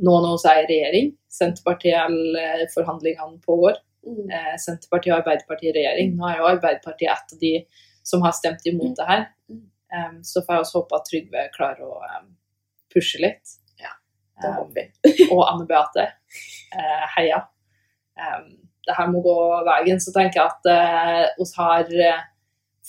noen 0.00 0.24
nå 0.24 0.30
når 0.32 0.38
vi 0.42 0.50
er 0.50 0.62
i 0.62 0.68
regjering, 0.70 1.10
Senterpartiet 1.30 1.98
eller 2.08 2.62
forhandlingene 2.74 3.38
pågår, 3.44 3.76
mm, 4.06 4.30
eh, 4.32 4.54
Senterpartiet 4.58 5.12
og 5.14 5.20
Arbeiderpartiet 5.20 5.70
i 5.74 5.78
regjering. 5.78 6.14
Nå 6.16 6.26
er 6.28 6.38
jo 6.38 6.48
Arbeiderpartiet 6.48 7.10
et 7.12 7.34
av 7.36 7.38
de 7.42 7.52
som 8.10 8.24
har 8.26 8.34
stemt 8.36 8.66
imot 8.66 8.98
det 8.98 9.06
her. 9.08 9.26
Um, 9.90 10.18
så 10.26 10.42
får 10.42 10.54
jeg 10.54 10.64
også 10.64 10.80
håpe 10.80 10.98
at 10.98 11.06
Trygve 11.08 11.44
klarer 11.54 11.86
å 11.86 11.98
um, 11.98 12.32
pushe 12.94 13.20
litt. 13.22 13.54
Ja, 13.80 13.94
Det 14.42 14.52
håper 14.56 14.74
vi. 14.78 14.86
og 15.34 15.44
Anne 15.46 15.66
Beate. 15.70 16.08
Uh, 16.74 17.06
heia. 17.16 17.44
Um, 18.18 18.50
det 18.86 18.96
her 18.96 19.08
må 19.12 19.22
gå 19.24 19.36
veien. 19.66 20.02
Så 20.02 20.14
tenker 20.14 20.40
jeg 20.40 20.50
at 20.50 20.68
vi 21.38 21.46
uh, 21.46 21.54
har 21.58 21.94
uh, 21.94 22.26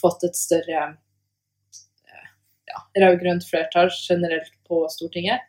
fått 0.02 0.26
et 0.28 0.38
større 0.38 0.84
uh, 0.92 2.28
ja, 2.70 2.84
rød-grønt 3.06 3.46
flertall 3.50 3.92
generelt 3.98 4.54
på 4.70 4.86
Stortinget. 4.94 5.48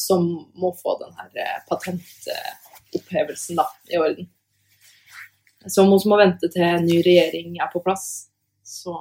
Som 0.00 0.26
må 0.60 0.70
få 0.76 0.94
den 1.00 1.14
her 1.16 1.30
eh, 1.40 1.56
patentopphevelsen 1.68 3.56
da, 3.58 3.64
i 3.88 3.96
orden. 4.00 4.28
Så 5.68 5.82
om 5.82 5.90
vi 5.92 6.08
må 6.08 6.16
vente 6.20 6.48
til 6.52 6.64
en 6.64 6.86
ny 6.86 7.00
regjering 7.04 7.58
er 7.60 7.68
på 7.72 7.82
plass, 7.84 8.30
så 8.64 8.94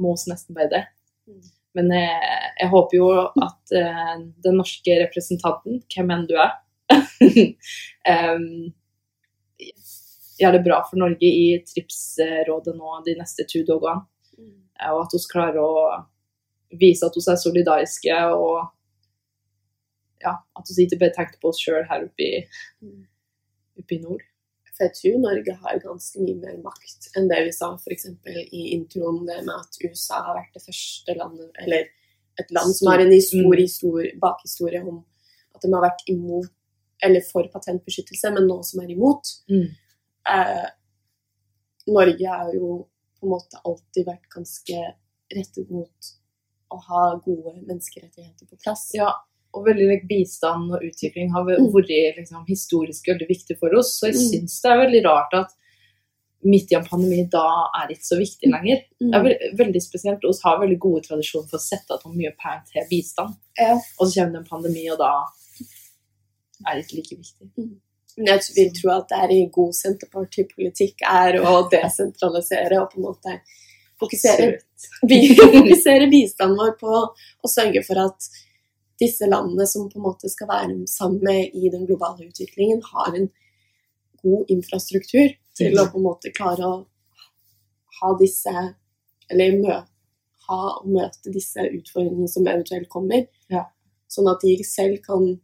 må 0.00 0.14
vi 0.16 0.30
nesten 0.32 0.56
bare 0.56 0.70
det. 0.72 0.82
Mm. 1.28 1.42
Men 1.74 1.90
jeg, 1.90 2.30
jeg 2.60 2.70
håper 2.70 2.96
jo 2.96 3.08
at 3.42 3.74
eh, 3.76 4.14
den 4.46 4.56
norske 4.60 4.96
representanten, 5.02 5.82
hvem 5.90 6.12
enn 6.14 6.26
du 6.30 6.36
er, 6.38 6.54
um, 8.14 8.44
gjør 10.38 10.56
det 10.56 10.64
bra 10.66 10.80
for 10.86 11.00
Norge 11.00 11.28
i 11.28 11.46
TRIPS-rådet 11.66 12.74
nå 12.78 12.98
de 13.06 13.16
neste 13.18 13.46
to 13.50 13.64
dagene. 13.66 14.04
Mm. 14.38 14.52
eh, 14.80 14.92
Og 14.94 15.02
at 15.04 15.16
vi 15.16 15.22
klarer 15.32 15.60
å 15.62 15.74
vise 16.80 17.06
at 17.06 17.16
vi 17.18 17.24
er 17.30 17.42
solidariske 17.42 18.20
og 18.34 18.70
ja, 20.24 20.38
at 20.56 20.70
vi 20.72 20.86
ikke 20.86 21.02
bare 21.02 21.14
tenker 21.18 21.42
på 21.42 21.50
oss 21.52 21.60
sjøl 21.60 21.84
her 21.90 22.06
oppe 22.06 22.24
i, 22.24 22.46
Mm. 22.82 23.02
oppe 23.82 23.98
i 23.98 24.00
nord. 24.00 24.22
For 24.74 24.88
jeg 24.88 24.94
tror 24.98 25.20
Norge 25.22 25.54
har 25.62 25.82
ganske 25.82 26.22
mye 26.24 26.38
mer 26.40 26.56
makt 26.64 27.12
enn 27.14 27.28
det 27.30 27.40
vi 27.46 27.52
sa 27.54 27.70
f.eks. 27.76 28.08
i 28.26 28.62
introen, 28.74 29.20
det 29.28 29.44
med 29.46 29.54
at 29.54 29.78
USA 29.84 30.22
har 30.26 30.40
vært 30.40 30.56
det 30.56 30.64
første 30.64 31.14
landet, 31.18 31.50
eller 31.62 31.86
et 32.42 32.50
land 32.54 32.74
som 32.74 32.90
har 32.90 33.02
en 33.04 33.14
stor 33.22 33.60
historie, 33.60 34.16
bakhistorie 34.18 34.82
om 34.82 35.04
at 35.54 35.62
de 35.62 35.70
har 35.70 35.84
vært 35.84 36.02
imot, 36.10 36.50
eller 37.04 37.22
for 37.26 37.46
patentbeskyttelse, 37.52 38.32
men 38.34 38.48
nå 38.50 38.58
som 38.66 38.82
er 38.82 38.90
imot. 38.94 39.30
Mm. 39.52 39.68
Eh, 40.34 40.66
Norge 41.94 42.34
har 42.34 42.50
jo 42.56 42.72
på 43.20 43.28
en 43.28 43.34
måte 43.34 43.60
alltid 43.62 44.08
vært 44.08 44.26
ganske 44.32 44.80
rettet 45.34 45.70
mot 45.70 46.10
å 46.74 46.80
ha 46.88 47.04
gode 47.22 47.54
menneskerettigheter 47.60 48.48
på 48.50 48.58
plass. 48.58 48.88
Ja, 48.96 49.12
og 49.54 49.66
veldig 49.68 49.86
like, 49.88 50.06
bistand 50.10 50.72
og 50.74 50.82
utvikling 50.82 51.30
har 51.32 51.44
Mm. 51.44 51.68
vært 51.72 52.16
liksom, 52.18 52.44
historisk 52.48 53.06
veldig 53.08 53.28
viktig 53.28 53.58
for 53.58 53.74
oss. 53.78 53.98
Så 54.00 54.10
jeg 54.10 54.16
Mm. 54.16 54.30
syns 54.30 54.60
det 54.62 54.70
er 54.72 54.82
veldig 54.86 55.04
rart 55.04 55.34
at 55.34 55.52
midt 56.44 56.72
i 56.72 56.76
en 56.76 56.84
pandemi 56.84 57.22
da 57.30 57.70
er 57.80 57.86
det 57.88 57.96
ikke 57.96 58.10
så 58.12 58.18
viktig 58.20 58.50
lenger. 58.52 58.82
Det 59.00 59.14
er 59.14 59.22
veldig, 59.24 59.56
veldig 59.56 59.82
spesielt. 59.82 60.20
Vi 60.20 60.40
har 60.44 60.58
veldig 60.60 60.78
gode 60.78 61.02
tradisjoner 61.06 61.48
for 61.48 61.56
å 61.56 61.60
sette 61.60 61.90
av 61.94 62.14
mye 62.14 62.32
penger 62.36 62.62
til 62.72 62.88
bistand. 62.90 63.36
Ja. 63.58 63.78
Og 63.98 64.08
så 64.08 64.14
kommer 64.20 64.32
det 64.32 64.42
en 64.42 64.50
pandemi, 64.50 64.90
og 64.90 64.98
da 64.98 65.24
er 66.66 66.74
det 66.74 66.84
ikke 66.84 66.96
like 67.00 67.16
viktig. 67.16 67.78
Men 68.16 68.26
jeg 68.26 68.40
vil 68.54 68.70
tro 68.76 68.90
at 68.94 69.08
det 69.08 69.18
er 69.18 69.32
i 69.34 69.50
god 69.50 69.72
Senterpartipolitikk 69.74 71.02
er 71.02 71.40
å 71.40 71.68
desentralisere 71.72 72.80
og 72.82 72.92
på 72.92 73.00
en 73.00 73.08
måte 73.08 73.40
fokusere, 74.00 74.58
fokusere 75.08 76.10
bistanden 76.10 76.58
vår 76.58 76.76
på 76.78 76.92
å 76.94 77.50
sørge 77.50 77.82
for 77.86 78.04
at 78.04 78.28
disse 79.00 79.26
landene 79.26 79.66
som 79.66 79.88
på 79.90 79.98
en 79.98 80.06
måte 80.06 80.30
skal 80.30 80.50
være 80.50 80.76
sammen 80.90 81.22
med 81.26 81.56
i 81.56 81.70
den 81.72 81.86
globale 81.88 82.28
utviklingen, 82.28 82.82
har 82.92 83.14
en 83.14 83.30
god 84.22 84.52
infrastruktur 84.54 85.34
til 85.58 85.78
å 85.78 85.88
på 85.90 86.00
en 86.00 86.06
måte 86.06 86.32
klare 86.34 86.68
å 86.68 86.76
ha 88.00 88.16
disse 88.20 88.54
Eller 89.32 89.54
mø, 89.56 89.76
ha 90.44 90.56
og 90.82 90.88
møte 90.92 91.30
disse 91.32 91.62
utfordringene 91.64 92.28
som 92.28 92.44
eventuelt 92.44 92.90
kommer. 92.92 93.22
Ja. 93.48 93.62
Sånn 94.12 94.28
at 94.28 94.42
de 94.44 94.58
selv 94.68 94.98
kan 95.06 95.38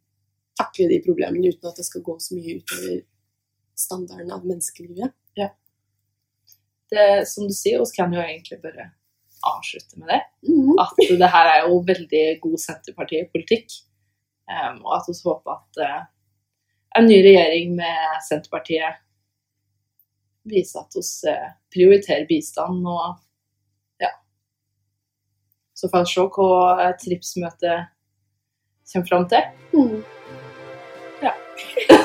takle 0.60 0.90
de 0.90 0.98
problemene 1.00 1.48
uten 1.48 1.70
at 1.70 1.80
det 1.80 1.86
skal 1.86 2.04
gå 2.04 2.18
så 2.20 2.36
mye 2.36 2.58
utover 2.58 2.98
standarden 3.80 4.34
av 4.36 4.44
menneskelivet. 4.44 5.16
Det, 6.90 7.26
som 7.26 7.46
du 7.46 7.54
sier, 7.54 7.80
oss 7.80 7.94
kan 7.94 8.12
jo 8.12 8.20
egentlig 8.20 8.58
bare 8.64 8.90
avslutte 9.46 9.98
med 10.00 10.08
det. 10.08 10.20
Mm. 10.48 10.74
At 10.80 10.96
det 10.98 11.30
her 11.34 11.52
er 11.52 11.68
jo 11.68 11.80
veldig 11.86 12.24
god 12.42 12.58
Senterpartipolitikk. 12.60 13.78
Um, 14.50 14.80
og 14.84 14.96
at 14.98 15.08
vi 15.08 15.14
håper 15.24 15.54
at 15.54 15.80
uh, 15.86 16.00
en 16.98 17.06
ny 17.06 17.20
regjering 17.22 17.76
med 17.78 18.22
Senterpartiet 18.26 18.98
viser 20.50 20.82
at 20.82 20.96
vi 20.96 21.04
uh, 21.30 21.52
prioriterer 21.70 22.26
bistand 22.28 22.86
og 22.88 23.20
ja. 24.02 24.10
Så 25.74 25.90
får 25.92 26.06
vi 26.06 26.12
se 26.14 26.24
hva 26.34 26.48
eh, 26.82 26.96
TRIPS-møtet 27.04 27.92
kommer 28.90 29.06
fram 29.12 29.28
til. 29.30 29.42
Mm. 29.76 30.02
Ja. 31.22 31.36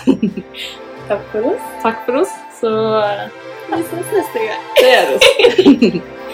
Takk 1.09 1.25
for 1.31 1.49
oss. 1.53 1.71
Takk 1.81 2.05
for 2.05 2.21
oss, 2.21 2.37
så 2.59 2.75
uh, 2.99 3.25
Vi 3.73 3.81
ses 3.89 4.13
neste 4.19 4.45
gang. 4.45 4.69
det 4.83 4.93
gjør 4.93 5.11
vi. 5.17 6.05